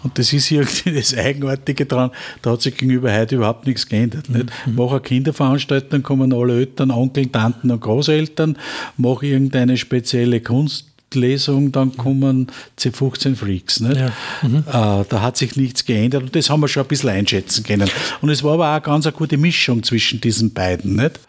und 0.04 0.18
das 0.18 0.34
ist 0.34 0.52
irgendwie 0.52 0.94
das 0.94 1.16
Eigenartige 1.16 1.86
daran, 1.86 2.12
da 2.42 2.52
hat 2.52 2.62
sich 2.62 2.76
gegenüber 2.78 3.14
heute 3.14 3.36
überhaupt 3.36 3.66
nichts 3.68 3.88
geändert. 3.88 4.30
Nicht? 4.30 4.46
Mhm. 4.66 4.76
Mach 4.76 4.92
eine 4.92 5.02
Kinderveranstaltung, 5.02 6.04
kommen 6.04 6.34
alle 6.34 6.60
Eltern, 6.60 6.92
Onkel, 6.92 7.28
Tanten 7.28 7.72
und 7.72 7.82
Großeltern, 7.82 8.58
mach 8.98 9.24
irgendeine 9.24 9.78
spezielle 9.78 10.42
Kunstlesung, 10.42 11.72
dann 11.72 11.98
kommen 11.98 12.48
C15 12.80 13.36
Freaks. 13.36 13.80
Nicht? 13.80 13.98
Ja. 13.98 14.12
Mhm. 14.44 14.58
Äh, 14.68 15.06
da 15.10 15.22
hat 15.22 15.38
sich 15.38 15.56
nichts 15.56 15.86
geändert 15.86 16.24
und 16.24 16.36
das 16.36 16.50
haben 16.50 16.62
wir 16.62 16.68
schon 16.68 16.84
ein 16.84 16.90
bisschen 16.90 17.10
einschätzen 17.10 17.64
können. 17.64 17.90
Und 18.22 18.30
es 18.30 18.44
war 18.44 18.54
aber 18.54 18.70
auch 18.70 18.74
eine 18.74 18.82
ganz 18.82 19.06
eine 19.06 19.14
gute 19.14 19.38
Mischung 19.38 19.84
zwischen 19.84 20.22
diesen 20.22 20.54
beiden. 20.54 20.96
Nicht? 20.96 21.20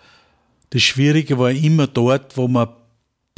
Das 0.70 0.82
Schwierige 0.82 1.38
war 1.38 1.50
immer 1.50 1.86
dort, 1.86 2.36
wo 2.36 2.46
man 2.46 2.68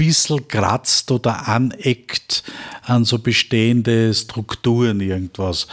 bisschen 0.00 0.48
kratzt 0.48 1.10
oder 1.10 1.46
aneckt 1.46 2.42
an 2.84 3.04
so 3.04 3.18
bestehende 3.18 4.14
Strukturen 4.14 4.98
irgendwas. 5.00 5.66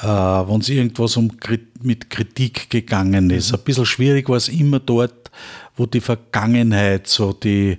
Äh, 0.00 0.06
Wenn 0.06 0.60
es 0.60 0.70
irgendwas 0.70 1.18
um, 1.18 1.30
mit 1.82 2.08
Kritik 2.08 2.70
gegangen 2.70 3.28
ist. 3.28 3.52
Ein 3.52 3.60
bisschen 3.60 3.84
schwierig 3.84 4.26
war 4.30 4.36
es 4.36 4.48
immer 4.48 4.80
dort, 4.80 5.30
wo 5.76 5.84
die 5.84 6.00
Vergangenheit, 6.00 7.08
so 7.08 7.34
die 7.34 7.78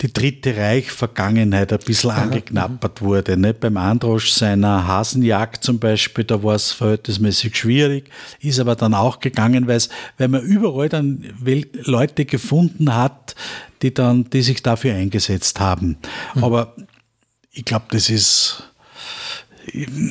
die 0.00 0.12
Dritte 0.12 0.56
Reich-Vergangenheit 0.56 1.72
ein 1.72 1.80
bisschen 1.84 2.10
angeknappert 2.10 3.02
wurde. 3.02 3.36
Ne? 3.36 3.52
Beim 3.52 3.76
Androsch 3.76 4.30
seiner 4.30 4.86
Hasenjagd 4.86 5.64
zum 5.64 5.80
Beispiel, 5.80 6.24
da 6.24 6.42
war 6.42 6.54
es 6.54 6.70
verhältnismäßig 6.70 7.56
schwierig, 7.56 8.10
ist 8.40 8.60
aber 8.60 8.76
dann 8.76 8.94
auch 8.94 9.18
gegangen, 9.18 9.66
weil 9.66 10.28
man 10.28 10.42
überall 10.42 10.88
dann 10.88 11.24
Leute 11.82 12.26
gefunden 12.26 12.94
hat, 12.94 13.34
die 13.82 13.92
dann, 13.92 14.30
die 14.30 14.42
sich 14.42 14.62
dafür 14.62 14.94
eingesetzt 14.94 15.58
haben. 15.58 15.98
Mhm. 16.34 16.44
Aber 16.44 16.76
ich 17.50 17.64
glaube, 17.64 17.86
das 17.90 18.08
ist, 18.08 18.62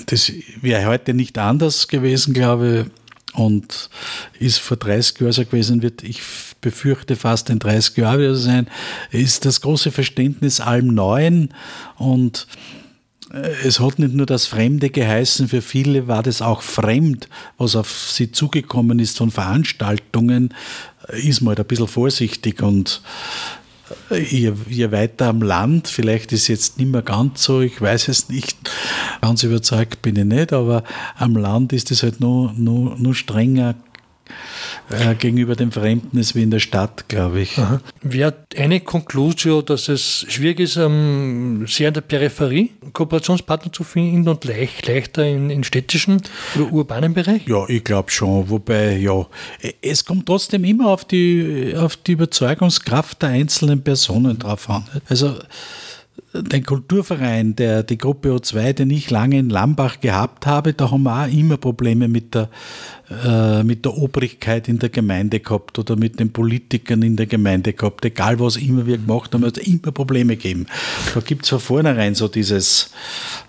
das 0.05 0.33
wäre 0.61 0.85
heute 0.85 1.13
nicht 1.13 1.37
anders 1.37 1.87
gewesen, 1.87 2.33
glaube 2.33 2.87
ich 2.87 3.06
und 3.37 3.89
ist 4.39 4.59
vor 4.59 4.77
30 4.77 5.19
Jahren 5.19 5.31
so 5.31 5.45
gewesen, 5.45 5.81
wird, 5.83 6.03
ich 6.03 6.21
befürchte 6.59 7.15
fast 7.15 7.49
in 7.51 7.59
30 7.59 7.95
Jahren 7.97 8.19
wieder 8.19 8.35
sein, 8.35 8.67
ist 9.11 9.45
das 9.45 9.61
große 9.61 9.91
Verständnis 9.91 10.59
allem 10.59 10.87
Neuen 10.87 11.53
und 11.97 12.47
äh, 13.31 13.49
es 13.63 13.79
hat 13.79 13.99
nicht 13.99 14.15
nur 14.15 14.25
das 14.25 14.47
Fremde 14.47 14.89
geheißen, 14.89 15.47
für 15.47 15.61
viele 15.61 16.07
war 16.07 16.23
das 16.23 16.41
auch 16.41 16.63
fremd, 16.63 17.29
was 17.59 17.75
auf 17.75 17.91
sie 18.11 18.31
zugekommen 18.31 18.97
ist 18.97 19.17
von 19.17 19.29
Veranstaltungen, 19.29 20.53
ist 21.09 21.41
man 21.41 21.49
halt 21.49 21.59
ein 21.59 21.67
bisschen 21.67 21.87
vorsichtig 21.87 22.63
und 22.63 23.01
je, 24.09 24.53
je 24.67 24.91
weiter 24.91 25.27
am 25.27 25.41
Land, 25.41 25.87
vielleicht 25.87 26.31
ist 26.31 26.47
jetzt 26.47 26.77
nicht 26.77 26.91
mehr 26.91 27.01
ganz 27.01 27.43
so, 27.43 27.61
ich 27.61 27.81
weiß 27.81 28.07
es 28.07 28.29
nicht, 28.29 28.57
ganz 29.21 29.43
überzeugt 29.43 30.01
bin 30.01 30.15
ich 30.15 30.25
nicht, 30.25 30.53
aber 30.53 30.83
am 31.17 31.35
Land 31.35 31.73
ist 31.73 31.91
es 31.91 32.03
halt 32.03 32.19
nur, 32.19 32.53
nur, 32.53 32.97
nur 32.97 33.15
strenger 33.15 33.75
äh, 34.89 35.15
gegenüber 35.15 35.55
dem 35.55 35.71
Fremden 35.71 36.17
ist 36.17 36.35
wie 36.35 36.43
in 36.43 36.51
der 36.51 36.59
Stadt, 36.59 37.09
glaube 37.09 37.41
ich. 37.41 37.59
Wäre 38.01 38.33
eine 38.57 38.79
Konklusion, 38.79 39.65
dass 39.65 39.87
es 39.87 40.25
schwierig 40.29 40.59
ist, 40.59 40.77
ähm, 40.77 41.65
sehr 41.67 41.89
in 41.89 41.93
der 41.93 42.01
Peripherie 42.01 42.71
Kooperationspartner 42.93 43.71
zu 43.71 43.83
finden 43.83 44.27
und 44.27 44.45
leicht, 44.45 44.87
leichter 44.87 45.25
in, 45.25 45.49
in 45.49 45.63
städtischen 45.63 46.21
oder 46.55 46.71
urbanen 46.71 47.13
Bereich? 47.13 47.47
Ja, 47.47 47.67
ich 47.67 47.83
glaube 47.83 48.11
schon. 48.11 48.49
Wobei, 48.49 48.97
ja, 48.97 49.25
es 49.81 50.05
kommt 50.05 50.25
trotzdem 50.25 50.63
immer 50.63 50.87
auf 50.87 51.05
die, 51.05 51.73
auf 51.77 51.97
die 51.97 52.13
Überzeugungskraft 52.13 53.21
der 53.21 53.29
einzelnen 53.29 53.83
Personen 53.83 54.39
drauf 54.39 54.69
an. 54.69 54.85
Also, 55.09 55.35
den 56.41 56.63
Kulturverein, 56.63 57.55
der, 57.55 57.83
die 57.83 57.97
Gruppe 57.97 58.29
O2, 58.29 58.73
den 58.73 58.89
ich 58.89 59.09
lange 59.09 59.39
in 59.39 59.49
Lambach 59.49 59.99
gehabt 59.99 60.45
habe, 60.45 60.73
da 60.73 60.91
haben 60.91 61.03
wir 61.03 61.23
auch 61.23 61.31
immer 61.31 61.57
Probleme 61.57 62.07
mit 62.07 62.35
der, 62.35 62.49
äh, 63.23 63.63
mit 63.63 63.85
der 63.85 63.97
Obrigkeit 63.97 64.67
in 64.67 64.79
der 64.79 64.89
Gemeinde 64.89 65.39
gehabt 65.39 65.77
oder 65.79 65.95
mit 65.95 66.19
den 66.19 66.31
Politikern 66.31 67.01
in 67.01 67.15
der 67.15 67.25
Gemeinde 67.25 67.73
gehabt. 67.73 68.03
Egal 68.05 68.39
was 68.39 68.57
immer 68.57 68.85
wir 68.85 68.97
gemacht 68.97 69.33
haben, 69.33 69.45
hat 69.45 69.57
es 69.57 69.67
immer 69.67 69.91
Probleme 69.91 70.35
gegeben. 70.35 70.65
Da 71.13 71.21
gibt 71.21 71.43
es 71.43 71.49
von 71.49 71.59
vornherein 71.59 72.15
so 72.15 72.27
dieses, 72.27 72.91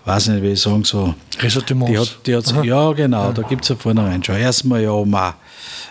weiß 0.09 0.27
nicht, 0.29 0.43
wie 0.43 0.51
ich 0.51 0.61
sagen, 0.61 0.83
so. 0.83 1.13
Ressortiments. 1.39 1.91
Die 1.91 2.35
hat, 2.35 2.45
die 2.47 2.55
hat, 2.55 2.65
ja, 2.65 2.91
genau, 2.93 3.25
ja. 3.25 3.31
da 3.31 3.41
gibt 3.43 3.61
es 3.63 3.67
von 3.67 3.77
vornherein 3.77 4.23
schon. 4.23 4.35
Erstmal 4.35 4.83
ja, 4.83 5.05
ma, 5.05 5.35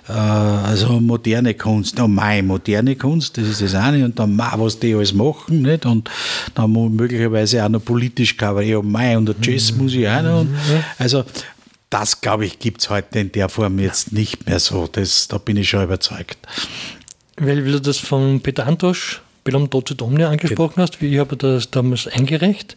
äh, 0.08 0.12
also 0.12 1.00
moderne 1.00 1.54
Kunst, 1.54 1.98
oh 2.00 2.08
mein, 2.08 2.46
moderne 2.46 2.96
Kunst, 2.96 3.38
das 3.38 3.46
ist 3.46 3.62
das 3.62 3.74
eine, 3.74 4.04
und 4.04 4.18
dann, 4.18 4.34
ma, 4.34 4.52
was 4.56 4.78
die 4.78 4.94
alles 4.94 5.14
machen, 5.14 5.62
nicht? 5.62 5.86
Und 5.86 6.10
dann 6.54 6.72
möglicherweise 6.72 7.64
auch 7.64 7.68
noch 7.68 7.84
politisch 7.84 8.36
Cover, 8.36 8.62
oh 8.76 8.82
mein, 8.82 9.18
und 9.18 9.28
der 9.28 9.36
Jazz 9.40 9.72
muss 9.72 9.94
ich 9.94 10.08
auch 10.08 10.22
noch. 10.22 10.40
Und, 10.40 10.56
also, 10.98 11.24
das, 11.90 12.20
glaube 12.20 12.44
ich, 12.44 12.58
gibt 12.58 12.82
es 12.82 12.90
heute 12.90 13.20
in 13.20 13.32
der 13.32 13.48
Form 13.48 13.78
jetzt 13.78 14.12
nicht 14.12 14.46
mehr 14.46 14.58
so. 14.58 14.88
Das, 14.90 15.28
da 15.28 15.38
bin 15.38 15.56
ich 15.56 15.70
schon 15.70 15.84
überzeugt. 15.84 16.36
Weil, 17.36 17.64
weil 17.64 17.72
du 17.72 17.80
das 17.80 17.98
von 17.98 18.40
Peter 18.40 18.66
Antosch, 18.66 19.22
Bellum 19.44 19.70
Doce 19.70 19.94
Domne 19.96 20.28
angesprochen 20.28 20.82
hast, 20.82 21.00
wie 21.00 21.06
ich 21.06 21.18
habe 21.18 21.36
das 21.36 21.70
damals 21.70 22.06
eingereicht. 22.06 22.76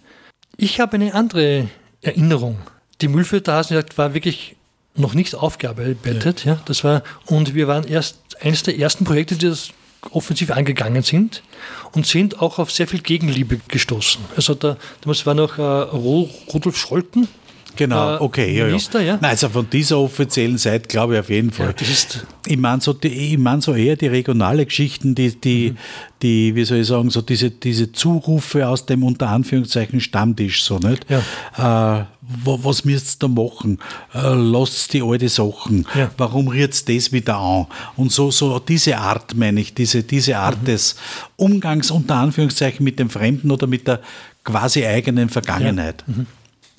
Ich 0.58 0.80
habe 0.80 0.94
eine 0.94 1.14
andere 1.14 1.68
Erinnerung. 2.02 2.58
Die 3.02 3.08
Müllvierter 3.08 3.54
Hasenjagd 3.54 3.98
war 3.98 4.14
wirklich 4.14 4.56
noch 4.96 5.14
nicht 5.14 5.36
aufgearbeitet. 5.36 6.46
Ja. 6.46 6.54
ja. 6.54 6.62
das 6.66 6.84
war, 6.84 7.04
und 7.26 7.56
wir 7.56 7.68
waren 7.68 7.86
erst 7.86 8.20
eines 8.42 8.64
der 8.64 8.78
ersten 8.78 9.06
Projekte, 9.06 9.36
die 9.36 9.48
das 9.48 9.70
offensiv 10.10 10.52
angegangen 10.52 11.04
sind 11.04 11.44
und 11.92 12.08
sind 12.08 12.42
auch 12.42 12.58
auf 12.60 12.72
sehr 12.72 12.88
viel 12.88 13.02
Gegenliebe 13.02 13.60
gestoßen. 13.68 14.24
Also 14.36 14.56
da, 14.56 14.78
damals 15.02 15.26
war 15.26 15.36
noch 15.36 15.58
äh, 15.58 15.62
Rudolf 15.62 16.78
Scholten, 16.78 17.28
Genau, 17.76 18.16
äh, 18.16 18.20
okay, 18.20 18.58
ja, 18.58 18.66
Minister, 18.66 19.00
ja. 19.00 19.14
ja. 19.14 19.20
Nein, 19.22 19.32
also 19.32 19.50
von 19.50 19.70
dieser 19.70 19.98
offiziellen 19.98 20.58
Seite 20.58 20.88
glaube 20.88 21.14
ich 21.14 21.20
auf 21.20 21.30
jeden 21.30 21.52
Fall. 21.52 21.74
Ja, 21.80 22.22
ich 22.48 22.58
meine 22.58 22.82
so, 22.82 22.96
ich 23.02 23.38
mein 23.38 23.62
so 23.62 23.74
eher 23.74 23.96
die 23.96 24.08
regionale 24.08 24.66
Geschichten, 24.66 25.16
die, 25.16 25.40
die, 25.40 25.72
mhm. 25.72 25.78
die, 26.22 26.56
wie 26.56 26.66
soll 26.66 26.80
ich 26.80 26.88
sagen, 26.88 27.10
so 27.10 27.22
diese, 27.22 27.52
diese 27.52 27.92
Zurufe 27.92 28.68
aus 28.68 28.86
dem 28.86 29.04
unter 29.04 29.30
Anführungszeichen 29.30 30.02
Stammtisch, 30.02 30.64
so 30.64 30.80
nicht? 30.80 31.06
Ja. 31.10 32.00
Äh, 32.00 32.06
was 32.46 32.86
müsst 32.86 33.24
ihr 33.24 33.28
da 33.28 33.28
machen? 33.28 33.80
Äh, 34.14 34.34
lasst 34.34 34.94
die 34.94 35.02
alte 35.02 35.30
Sachen. 35.30 35.88
Ja. 35.96 36.12
Warum 36.18 36.48
rührt 36.48 36.88
das 36.88 37.12
wieder 37.12 37.38
an? 37.38 37.68
Und 37.96 38.12
so, 38.12 38.32
so 38.32 38.60
diese 38.60 38.98
Art, 38.98 39.36
meine 39.36 39.60
ich, 39.60 39.74
diese, 39.74 40.04
diese 40.04 40.38
Art 40.38 40.62
mhm. 40.62 40.66
des 40.66 40.96
Umgangs 41.36 41.92
unter 41.92 42.16
Anführungszeichen 42.16 42.84
mit 42.84 43.00
dem 43.00 43.10
Fremden 43.10 43.52
oder 43.52 43.68
mit 43.68 43.88
der 43.88 44.02
quasi 44.44 44.86
eigenen 44.86 45.30
Vergangenheit. 45.30 46.04
Ja. 46.08 46.14
Mhm. 46.16 46.28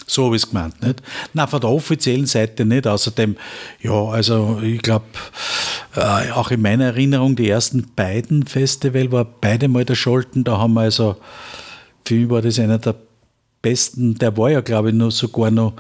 So 0.07 0.27
habe 0.27 0.37
ich 0.37 0.43
es 0.43 0.49
gemeint. 0.49 0.83
Nicht? 0.83 1.03
Nein, 1.33 1.49
von 1.49 1.61
der 1.61 1.71
offiziellen 1.71 2.27
Seite 2.27 2.65
nicht. 2.65 2.87
Außerdem, 2.87 3.37
ja, 3.81 4.05
also 4.09 4.61
ich 4.63 4.81
glaube, 4.83 5.07
äh, 5.95 6.31
auch 6.33 6.51
in 6.51 6.63
meiner 6.63 6.87
Erinnerung, 6.87 7.37
die 7.37 7.49
ersten 7.49 7.87
beiden 7.95 8.47
Festival 8.47 9.13
war 9.13 9.25
beide 9.25 9.69
mal 9.69 9.85
der 9.85 9.95
Scholten. 9.95 10.45
Da 10.45 10.59
haben 10.59 10.75
wir 10.75 10.83
also, 10.83 11.17
für 12.05 12.15
mich 12.15 12.31
war 12.31 12.43
das 12.43 12.59
einer 12.59 12.79
der 12.79 12.95
besten, 13.63 14.15
der 14.17 14.37
war 14.37 14.51
ja, 14.51 14.61
glaube 14.61 14.91
ich, 14.91 14.95
noch 14.95 15.11
sogar 15.11 15.51
noch 15.51 15.75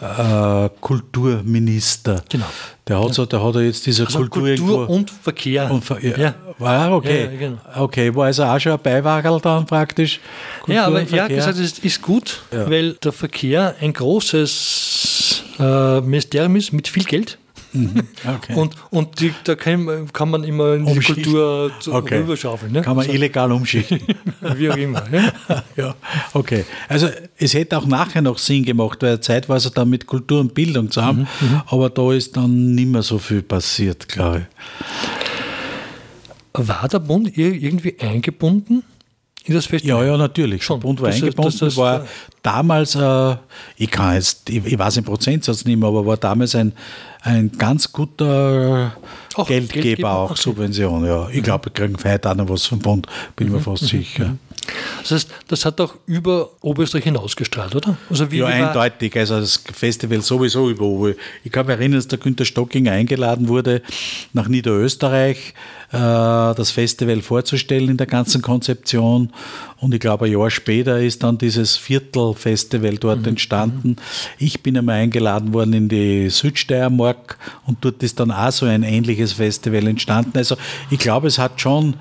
äh, 0.00 0.68
Kulturminister. 0.80 2.22
Genau. 2.28 2.46
Der 2.86 3.00
hat, 3.02 3.14
so, 3.14 3.26
der 3.26 3.42
hat 3.44 3.54
jetzt 3.56 3.84
diese 3.86 4.06
Also 4.06 4.18
Kultur, 4.20 4.42
Kultur, 4.56 4.88
und 4.90 5.10
Verkehr. 5.10 5.70
und 5.70 5.84
ver- 5.84 6.02
ja. 6.02 6.16
ja. 6.16 6.34
War 6.58 6.92
okay. 6.92 7.24
Ja, 7.24 7.30
ja, 7.30 7.38
genau. 7.38 7.58
Okay, 7.76 8.14
war 8.14 8.26
also 8.26 8.44
auch 8.44 8.58
schon 8.58 8.72
ein 8.72 8.78
Beiwagerl 8.82 9.40
dann 9.40 9.66
praktisch. 9.66 10.20
Kultur 10.60 10.74
Ja, 10.74 10.86
aber 10.86 11.02
ja, 11.02 11.26
gesagt, 11.28 11.58
es 11.58 11.78
ist 11.80 12.00
gut, 12.02 12.40
Ja. 12.52 12.68
weil 12.70 12.92
der 12.94 13.12
Verkehr 13.12 13.74
ein 13.80 13.92
großes 13.92 15.42
äh, 15.58 16.00
Ministerium 16.00 16.56
ist 16.56 16.72
mit 16.72 16.88
viel 16.88 17.04
Geld. 17.04 17.38
Okay. 17.74 18.54
Und, 18.54 18.74
und 18.90 19.20
die, 19.20 19.32
da 19.44 19.54
kann, 19.54 20.10
kann 20.12 20.30
man 20.30 20.44
immer 20.44 20.74
in 20.74 20.86
die. 20.86 20.98
Kultur 21.00 21.70
Okay. 21.90 22.18
rüberschaufeln. 22.18 22.72
Ne? 22.72 22.82
Kann 22.82 22.96
man 22.96 23.06
so, 23.06 23.12
illegal 23.12 23.52
umschichten. 23.52 24.00
wie 24.56 24.70
auch 24.70 24.76
immer. 24.76 25.02
Ne? 25.08 25.32
ja, 25.76 25.94
okay. 26.34 26.64
Also 26.88 27.08
es 27.36 27.54
hätte 27.54 27.76
auch 27.78 27.86
nachher 27.86 28.22
noch 28.22 28.38
Sinn 28.38 28.64
gemacht, 28.64 29.02
weil 29.02 29.20
zeitweise 29.20 29.70
dann 29.70 29.90
mit 29.90 30.06
Kultur 30.06 30.40
und 30.40 30.54
Bildung 30.54 30.90
zusammen, 30.90 31.28
Mhm, 31.40 31.62
aber 31.66 31.90
da 31.90 32.12
ist 32.12 32.36
dann 32.36 32.74
nicht 32.74 32.88
mehr 32.88 33.02
so 33.02 33.18
viel 33.18 33.42
passiert, 33.42 34.08
glaube 34.08 34.46
ich. 36.54 36.66
War 36.68 36.88
der 36.88 36.98
Bund 36.98 37.28
ir- 37.36 37.52
irgendwie 37.54 37.96
eingebunden 38.00 38.82
in 39.48 39.54
das 39.54 39.66
Festival? 39.66 40.04
Ja, 40.04 40.12
ja, 40.12 40.16
natürlich. 40.16 40.62
Schon. 40.62 40.80
Der 40.80 40.86
Bund 40.86 41.00
war 41.00 41.08
Das- 41.10 41.16
eingebunden, 41.22 41.50
das- 41.50 41.58
das- 41.60 41.76
war 41.76 42.06
damals, 42.42 42.94
äh, 42.94 43.36
ich 43.76 43.90
kann 43.90 44.14
jetzt, 44.14 44.48
ich, 44.50 44.64
ich 44.64 44.78
weiß 44.78 44.94
den 44.94 45.04
Prozentsatz 45.04 45.64
nicht 45.64 45.78
mehr, 45.78 45.88
aber 45.88 46.04
war 46.06 46.16
damals 46.16 46.54
ein, 46.54 46.72
ein 47.22 47.50
ganz 47.58 47.90
guter 47.92 48.92
Auch 49.34 49.46
Geldgeber, 49.48 49.82
Geldgeber, 49.82 50.12
auch 50.12 50.30
okay. 50.30 50.40
Subvention. 50.40 51.04
Ja. 51.06 51.28
Ich 51.30 51.42
glaube, 51.42 51.66
wir 51.66 51.72
kriegen 51.72 51.96
heute 52.02 52.30
auch 52.30 52.34
noch 52.34 52.48
was 52.48 52.66
vom 52.66 52.78
Bund, 52.78 53.06
bin 53.36 53.48
Mhm, 53.48 53.54
mir 53.54 53.60
fast 53.60 53.84
sicher. 53.86 54.36
Das 55.00 55.12
heißt, 55.12 55.30
das 55.48 55.64
hat 55.64 55.80
auch 55.80 55.94
über 56.04 56.50
Oberösterreich 56.60 57.04
hinausgestrahlt, 57.04 57.74
oder? 57.74 57.96
Also 58.10 58.30
wie, 58.30 58.38
Ja, 58.38 58.48
wie 58.48 58.52
eindeutig. 58.52 59.16
Also 59.16 59.40
das 59.40 59.56
Festival 59.72 60.20
sowieso 60.20 60.68
über 60.68 60.84
Ober- 60.84 61.14
Ich 61.42 61.50
kann 61.50 61.64
mich 61.66 61.74
erinnern, 61.76 61.98
dass 61.98 62.08
der 62.08 62.18
Günter 62.18 62.44
Stocking 62.44 62.86
eingeladen 62.86 63.48
wurde, 63.48 63.80
nach 64.34 64.46
Niederösterreich 64.46 65.54
äh, 65.87 65.87
das 65.90 66.70
Festival 66.70 67.22
vorzustellen 67.22 67.88
in 67.88 67.96
der 67.96 68.06
ganzen 68.06 68.42
Konzeption. 68.42 69.32
Und 69.80 69.94
ich 69.94 70.00
glaube, 70.00 70.26
ein 70.26 70.32
Jahr 70.32 70.50
später 70.50 71.00
ist 71.00 71.22
dann 71.22 71.38
dieses 71.38 71.76
Viertelfestival 71.76 72.96
dort 72.96 73.26
entstanden. 73.26 73.96
Ich 74.38 74.62
bin 74.62 74.76
einmal 74.76 74.96
eingeladen 74.96 75.54
worden 75.54 75.72
in 75.72 75.88
die 75.88 76.28
Südsteiermark 76.30 77.38
und 77.64 77.78
dort 77.82 78.02
ist 78.02 78.18
dann 78.20 78.32
auch 78.32 78.50
so 78.50 78.66
ein 78.66 78.82
ähnliches 78.82 79.34
Festival 79.34 79.86
entstanden. 79.86 80.36
Also 80.36 80.56
ich 80.90 80.98
glaube, 80.98 81.28
es 81.28 81.38
hat 81.38 81.60
schon 81.60 81.94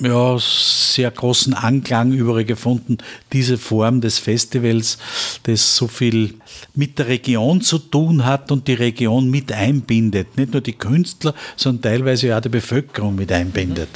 ja, 0.00 0.36
sehr 0.38 1.10
großen 1.10 1.54
Anklang 1.54 2.12
überall 2.12 2.44
gefunden, 2.44 2.98
diese 3.32 3.58
Form 3.58 4.00
des 4.00 4.18
Festivals, 4.18 4.98
das 5.42 5.76
so 5.76 5.88
viel 5.88 6.34
mit 6.74 6.98
der 6.98 7.08
Region 7.08 7.60
zu 7.60 7.78
tun 7.78 8.24
hat 8.24 8.50
und 8.50 8.68
die 8.68 8.74
Region 8.74 9.30
mit 9.30 9.52
einbindet. 9.52 10.36
Nicht 10.36 10.52
nur 10.52 10.60
die 10.60 10.72
Künstler, 10.72 11.34
sondern 11.56 11.82
teilweise 11.82 12.36
auch 12.36 12.40
die 12.40 12.48
Bevölkerung 12.48 13.14
mit 13.14 13.32
einbindet. 13.32 13.88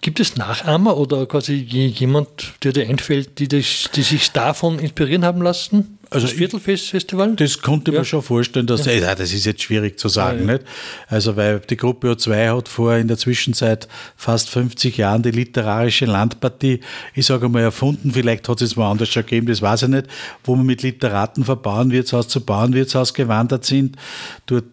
Gibt 0.00 0.18
es 0.20 0.36
Nachahmer 0.36 0.96
oder 0.96 1.26
quasi 1.26 1.54
je- 1.54 1.86
jemand, 1.86 2.54
der 2.64 2.72
dir 2.72 2.88
einfällt, 2.88 3.38
die, 3.38 3.46
dich, 3.46 3.88
die 3.94 4.02
sich 4.02 4.32
davon 4.32 4.78
inspirieren 4.78 5.24
haben 5.24 5.42
lassen? 5.42 5.98
Also 6.10 6.26
das 6.26 6.36
Viertelfest-Festival? 6.36 7.36
Das 7.36 7.60
konnte 7.62 7.90
ich 7.90 7.94
Ja. 7.94 8.00
mir 8.00 8.04
schon 8.04 8.22
vorstellen, 8.22 8.66
dass 8.66 8.84
ja. 8.84 9.14
das 9.14 9.32
ist 9.32 9.46
jetzt 9.46 9.62
schwierig 9.62 9.98
zu 9.98 10.08
sagen, 10.08 10.44
nicht? 10.46 10.62
Also 11.08 11.36
weil 11.36 11.60
die 11.60 11.76
Gruppe 11.76 12.10
O2 12.12 12.56
hat 12.56 12.68
vor 12.68 12.96
in 12.96 13.08
der 13.08 13.16
Zwischenzeit 13.16 13.86
fast 14.16 14.50
50 14.50 14.96
Jahren 14.96 15.22
die 15.22 15.30
literarische 15.30 16.06
Landpartie, 16.06 16.80
ich 17.14 17.24
sage 17.26 17.48
mal 17.48 17.62
erfunden, 17.62 18.10
vielleicht 18.12 18.48
hat 18.48 18.60
es 18.60 18.76
woanders 18.76 19.08
schon 19.08 19.22
gegeben, 19.24 19.46
das 19.46 19.62
weiß 19.62 19.82
ich 19.84 19.88
nicht, 19.88 20.06
wo 20.44 20.54
wir 20.56 20.64
mit 20.64 20.82
Literaten 20.82 21.44
von 21.44 21.62
Bauernwirtshaus 21.62 22.28
zu 22.28 22.40
Bauernwirtshaus 22.40 23.14
gewandert 23.14 23.64
sind, 23.64 23.96
dort 24.46 24.64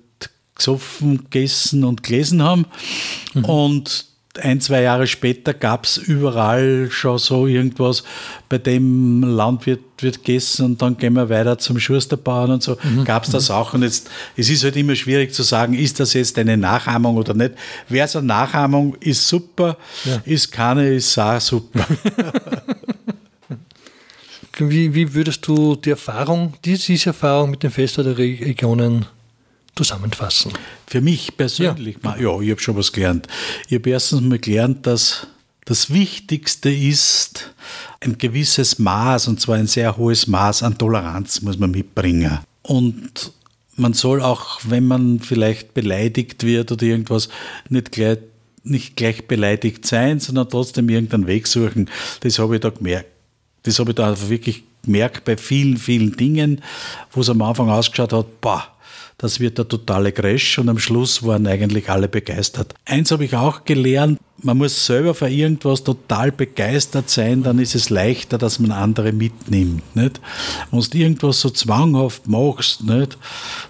gesoffen, 0.56 1.26
gegessen 1.30 1.84
und 1.86 2.04
gelesen 2.04 2.42
haben 2.44 2.66
und 3.44 4.09
ein, 4.42 4.62
zwei 4.62 4.84
Jahre 4.84 5.08
später 5.08 5.54
gab 5.54 5.86
es 5.86 5.98
überall 5.98 6.90
schon 6.92 7.18
so 7.18 7.48
irgendwas, 7.48 8.04
bei 8.48 8.58
dem 8.60 9.22
Landwirt 9.24 9.80
wird 10.02 10.24
gegessen 10.24 10.66
und 10.66 10.82
dann 10.82 10.98
gehen 10.98 11.14
wir 11.14 11.30
weiter 11.30 11.58
zum 11.58 11.80
Schusterbauern 11.80 12.52
und 12.52 12.64
so. 12.64 12.78
Gab 13.06 13.24
es 13.26 13.32
das 13.32 13.50
auch? 13.52 13.74
Und 13.74 13.82
jetzt, 13.82 14.10
es 14.38 14.50
ist 14.50 14.64
halt 14.64 14.76
immer 14.78 14.96
schwierig 14.96 15.34
zu 15.34 15.44
sagen, 15.44 15.74
ist 15.74 16.00
das 16.00 16.14
jetzt 16.14 16.38
eine 16.38 16.56
Nachahmung 16.58 17.18
oder 17.18 17.34
nicht. 17.34 17.54
Wäre 17.90 18.06
es 18.06 18.16
eine 18.16 18.28
Nachahmung, 18.28 18.96
ist 19.00 19.28
super, 19.28 19.78
ist 20.26 20.52
keine, 20.52 20.88
ist 20.90 21.18
auch 21.18 21.42
super. 21.42 21.86
Wie, 24.62 24.94
wie 24.94 25.14
würdest 25.14 25.48
du 25.48 25.78
die 25.78 25.92
Erfahrung, 25.92 26.54
diese 26.66 26.94
Erfahrung 27.10 27.52
mit 27.52 27.64
der 27.64 27.72
Re- 27.78 28.18
Regionen 28.18 29.06
zusammenfassen? 29.80 30.52
Für 30.88 31.00
mich 31.00 31.36
persönlich, 31.38 31.98
ja, 32.04 32.18
ja 32.18 32.42
ich 32.42 32.52
habe 32.52 32.60
schon 32.60 32.76
was 32.76 32.92
gelernt. 32.92 33.28
Ich 33.68 33.76
habe 33.76 33.90
erstens 33.90 34.22
mal 34.22 34.38
gelernt, 34.38 34.86
dass 34.86 35.28
das 35.64 35.94
Wichtigste 35.94 36.70
ist, 36.70 37.54
ein 38.02 38.18
gewisses 38.18 38.80
Maß, 38.80 39.28
und 39.28 39.40
zwar 39.40 39.56
ein 39.56 39.68
sehr 39.68 39.96
hohes 39.96 40.28
Maß 40.28 40.64
an 40.64 40.78
Toleranz 40.78 41.42
muss 41.42 41.58
man 41.58 41.72
mitbringen. 41.72 42.40
Und 42.64 43.32
man 43.76 43.94
soll 43.94 44.22
auch, 44.22 44.60
wenn 44.68 44.86
man 44.86 45.20
vielleicht 45.20 45.74
beleidigt 45.74 46.44
wird 46.44 46.72
oder 46.72 46.84
irgendwas, 46.84 47.30
nicht 47.70 47.92
gleich, 47.92 48.18
nicht 48.64 48.98
gleich 48.98 49.28
beleidigt 49.28 49.86
sein, 49.86 50.20
sondern 50.20 50.50
trotzdem 50.50 50.90
irgendeinen 50.90 51.28
Weg 51.28 51.48
suchen. 51.48 51.90
Das 52.22 52.40
habe 52.40 52.56
ich 52.56 52.62
da 52.62 52.70
gemerkt. 52.70 53.08
Das 53.64 53.80
habe 53.80 53.92
ich 53.92 53.96
da 53.96 54.30
wirklich 54.30 54.64
gemerkt 54.84 55.24
bei 55.24 55.38
vielen, 55.38 55.78
vielen 55.78 56.18
Dingen, 56.18 56.62
wo 57.12 57.22
es 57.22 57.30
am 57.30 57.42
Anfang 57.42 57.70
ausgeschaut 57.70 58.12
hat, 58.12 58.42
boah, 58.42 58.68
das 59.20 59.40
wird 59.42 59.58
der 59.58 59.68
totale 59.68 60.12
Crash 60.14 60.58
und 60.58 60.70
am 60.70 60.80
Schluss 60.80 61.24
waren 61.24 61.46
eigentlich 61.46 61.90
alle 61.90 62.08
begeistert. 62.08 62.74
Eins 62.86 63.12
habe 63.12 63.26
ich 63.26 63.36
auch 63.36 63.66
gelernt, 63.66 64.18
man 64.42 64.58
muss 64.58 64.86
selber 64.86 65.14
für 65.14 65.28
irgendwas 65.28 65.84
total 65.84 66.32
begeistert 66.32 67.10
sein, 67.10 67.44
dann 67.44 67.60
ist 67.60 67.76
es 67.76 67.90
leichter, 67.90 68.38
dass 68.38 68.60
man 68.60 68.72
andere 68.72 69.12
mitnimmt. 69.12 69.84
Nicht? 69.94 70.22
Wenn 70.72 70.80
du 70.80 70.98
irgendwas 70.98 71.42
so 71.42 71.50
zwanghaft 71.50 72.28
machst, 72.28 72.84
nicht? 72.86 73.18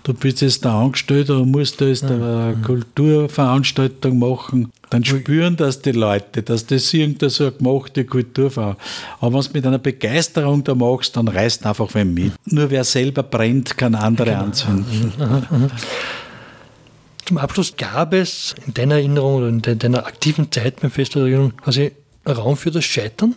du 0.03 0.13
bist 0.13 0.41
jetzt 0.41 0.63
der 0.63 0.71
Angestellte 0.71 1.35
und 1.35 1.49
musst 1.49 1.81
jetzt 1.81 2.03
eine 2.03 2.55
Kulturveranstaltung 2.63 4.19
machen, 4.19 4.71
dann 4.89 5.05
spüren 5.05 5.55
das 5.55 5.81
die 5.81 5.91
Leute, 5.91 6.41
dass 6.41 6.65
das 6.65 6.93
irgendeine 6.93 7.29
so 7.29 7.43
eine 7.45 7.53
gemachte 7.53 8.05
Kulturveranstaltung 8.05 8.87
Aber 9.19 9.33
wenn 9.35 9.41
du 9.43 9.49
mit 9.53 9.65
einer 9.67 9.77
Begeisterung 9.79 10.63
da 10.63 10.73
machst, 10.75 11.15
dann 11.15 11.27
reißt 11.27 11.65
einfach 11.65 11.93
wen 11.93 12.13
mit. 12.13 12.33
Nur 12.45 12.69
wer 12.71 12.83
selber 12.83 13.23
brennt, 13.23 13.77
kann 13.77 13.93
andere 13.95 14.35
anzünden. 14.37 15.13
Zum 17.25 17.37
Abschluss 17.37 17.75
gab 17.77 18.13
es 18.13 18.55
in 18.65 18.73
deiner 18.73 18.95
Erinnerung 18.95 19.35
oder 19.35 19.49
in 19.49 19.61
de- 19.61 19.75
deiner 19.75 20.07
aktiven 20.07 20.51
Zeit 20.51 20.81
beim 20.81 20.89
Festival 20.89 21.29
der 21.29 21.37
Regionen 21.37 21.57
quasi 21.57 21.91
Raum 22.27 22.57
für 22.57 22.71
das 22.71 22.83
Scheitern? 22.85 23.35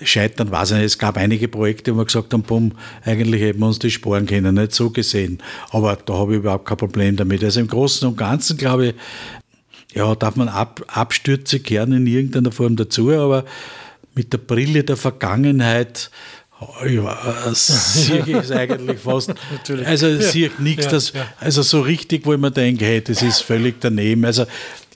Scheitern 0.00 0.50
weiß 0.50 0.70
ich 0.72 0.76
nicht. 0.76 0.86
Es 0.86 0.98
gab 0.98 1.16
einige 1.16 1.48
Projekte, 1.48 1.94
wo 1.94 1.98
wir 1.98 2.04
gesagt 2.06 2.32
haben, 2.32 2.42
bumm, 2.42 2.72
eigentlich 3.04 3.40
hätten 3.40 3.60
wir 3.60 3.66
uns 3.66 3.78
die 3.78 3.90
sparen 3.90 4.26
können, 4.26 4.54
nicht 4.54 4.72
so 4.72 4.90
gesehen. 4.90 5.38
Aber 5.70 5.96
da 5.96 6.14
habe 6.14 6.32
ich 6.32 6.38
überhaupt 6.38 6.64
kein 6.66 6.76
Problem 6.76 7.16
damit. 7.16 7.42
Also 7.44 7.60
im 7.60 7.68
Großen 7.68 8.06
und 8.08 8.16
Ganzen, 8.16 8.56
glaube 8.56 8.86
ich, 8.88 8.94
ja, 9.94 10.14
darf 10.14 10.36
man 10.36 10.48
Ab 10.48 10.82
Abstürze 10.88 11.60
kehren 11.60 11.92
in 11.92 12.06
irgendeiner 12.06 12.52
Form 12.52 12.76
dazu, 12.76 13.10
aber 13.12 13.44
mit 14.14 14.32
der 14.32 14.38
Brille 14.38 14.84
der 14.84 14.96
Vergangenheit 14.96 16.10
ja, 16.88 17.50
sehe 17.54 18.20
ich 18.20 18.34
es 18.34 18.50
eigentlich 18.52 19.00
fast. 19.00 19.32
Natürlich. 19.50 19.86
Also 19.86 20.06
Ja. 20.08 20.20
sehe 20.20 20.46
ich 20.46 20.58
nichts, 20.58 20.84
Ja, 20.86 20.90
das, 20.92 21.12
also 21.40 21.62
so 21.62 21.80
richtig, 21.80 22.24
wo 22.24 22.34
ich 22.34 22.38
mir 22.40 22.50
denke, 22.50 22.84
hey, 22.84 23.02
das 23.02 23.22
ist 23.22 23.40
völlig 23.42 23.80
daneben. 23.80 24.24
Also 24.24 24.46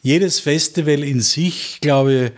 jedes 0.02 0.38
Festival 0.38 1.02
in 1.02 1.20
sich, 1.20 1.78
glaube 1.80 2.14
ich, 2.14 2.32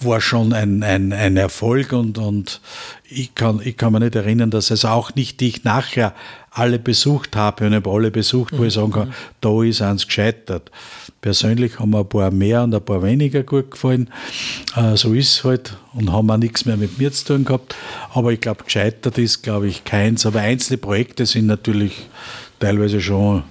war 0.00 0.20
schon 0.20 0.52
ein, 0.52 0.82
ein, 0.82 1.12
ein 1.12 1.36
Erfolg 1.36 1.92
und, 1.92 2.18
und 2.18 2.60
ich, 3.08 3.34
kann, 3.34 3.60
ich 3.62 3.76
kann 3.76 3.92
mich 3.92 4.02
nicht 4.02 4.16
erinnern, 4.16 4.50
dass 4.50 4.70
es 4.70 4.84
auch 4.84 5.14
nicht, 5.14 5.40
die 5.40 5.48
ich 5.48 5.64
nachher 5.64 6.14
alle 6.50 6.78
besucht 6.78 7.36
habe 7.36 7.66
und 7.66 7.74
habe 7.74 7.90
alle 7.90 8.10
besucht, 8.10 8.56
wo 8.56 8.64
ich 8.64 8.74
sagen 8.74 8.92
kann, 8.92 9.14
da 9.40 9.62
ist 9.62 9.82
eins 9.82 10.06
gescheitert. 10.06 10.70
Persönlich 11.20 11.78
haben 11.78 11.90
mir 11.90 12.00
ein 12.00 12.08
paar 12.08 12.30
mehr 12.30 12.62
und 12.62 12.74
ein 12.74 12.84
paar 12.84 13.02
weniger 13.02 13.42
gut 13.42 13.70
gefallen. 13.72 14.10
Äh, 14.76 14.96
so 14.96 15.14
ist 15.14 15.38
es 15.38 15.44
halt 15.44 15.76
und 15.92 16.12
haben 16.12 16.30
auch 16.30 16.36
nichts 16.36 16.64
mehr 16.64 16.76
mit 16.76 16.98
mir 16.98 17.12
zu 17.12 17.24
tun 17.24 17.44
gehabt. 17.44 17.74
Aber 18.12 18.32
ich 18.32 18.40
glaube, 18.40 18.64
gescheitert 18.64 19.18
ist, 19.18 19.42
glaube 19.42 19.68
ich, 19.68 19.84
keins. 19.84 20.26
Aber 20.26 20.40
einzelne 20.40 20.78
Projekte 20.78 21.26
sind 21.26 21.46
natürlich 21.46 22.08
teilweise 22.60 23.00
schon 23.00 23.44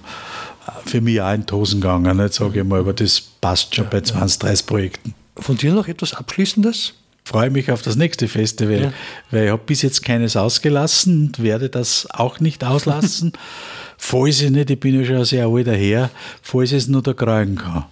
für 0.84 1.00
mich 1.00 1.20
auch 1.20 1.32
in 1.32 1.46
die 1.46 1.52
Hosen 1.52 1.80
gegangen, 1.80 2.16
nicht, 2.16 2.34
sage 2.34 2.60
ich 2.60 2.66
mal, 2.66 2.80
aber 2.80 2.92
das 2.92 3.20
passt 3.20 3.74
schon 3.74 3.88
bei 3.90 4.00
20, 4.00 4.38
30 4.38 4.66
Projekten 4.66 5.14
Von 5.38 5.56
dir 5.56 5.72
noch 5.72 5.88
etwas 5.88 6.14
Abschließendes? 6.14 6.94
freue 7.24 7.50
mich 7.50 7.70
auf 7.70 7.82
das 7.82 7.96
nächste 7.96 8.26
Festival, 8.26 8.80
Ja. 8.84 8.92
weil 9.30 9.44
ich 9.44 9.50
habe 9.50 9.62
bis 9.66 9.82
jetzt 9.82 10.02
keines 10.02 10.34
ausgelassen 10.34 11.26
und 11.26 11.42
werde 11.42 11.68
das 11.68 12.08
auch 12.10 12.40
nicht 12.40 12.64
auslassen. 12.64 13.32
falls 13.98 14.40
ich 14.40 14.50
nicht, 14.50 14.70
ich 14.70 14.80
bin 14.80 14.98
ja 14.98 15.04
schon 15.04 15.24
sehr 15.26 15.46
alter 15.46 15.74
Herr, 15.76 16.08
falls 16.40 16.72
ich 16.72 16.78
es 16.78 16.88
nur 16.88 17.02
da 17.02 17.12
kriegen 17.12 17.56
kann. 17.56 17.84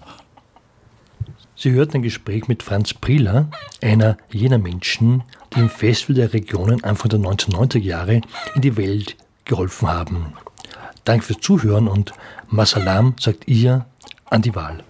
Sie 1.55 1.73
hört 1.73 1.95
ein 1.95 2.03
Gespräch 2.03 2.49
mit 2.49 2.63
Franz 2.63 2.95
Prieler, 2.95 3.49
einer 3.83 4.17
jener 4.31 4.59
Menschen, 4.59 5.23
die 5.55 5.61
im 5.61 5.69
Festival 5.71 6.15
der 6.17 6.33
Regionen 6.33 6.83
Anfang 6.85 7.11
der 7.11 7.21
1990er 7.21 7.79
Jahre 7.81 8.21
in 8.55 8.63
die 8.63 8.77
Welt 8.79 9.17
geholfen 9.45 9.89
haben. 9.89 10.33
Danke 11.05 11.27
fürs 11.27 11.41
Zuhören 11.41 11.89
und 11.89 12.13
Masalam 12.49 13.15
sagt 13.21 13.49
ihr 13.49 13.85
an 14.31 14.41
die 14.43 14.55
Wahl. 14.55 14.83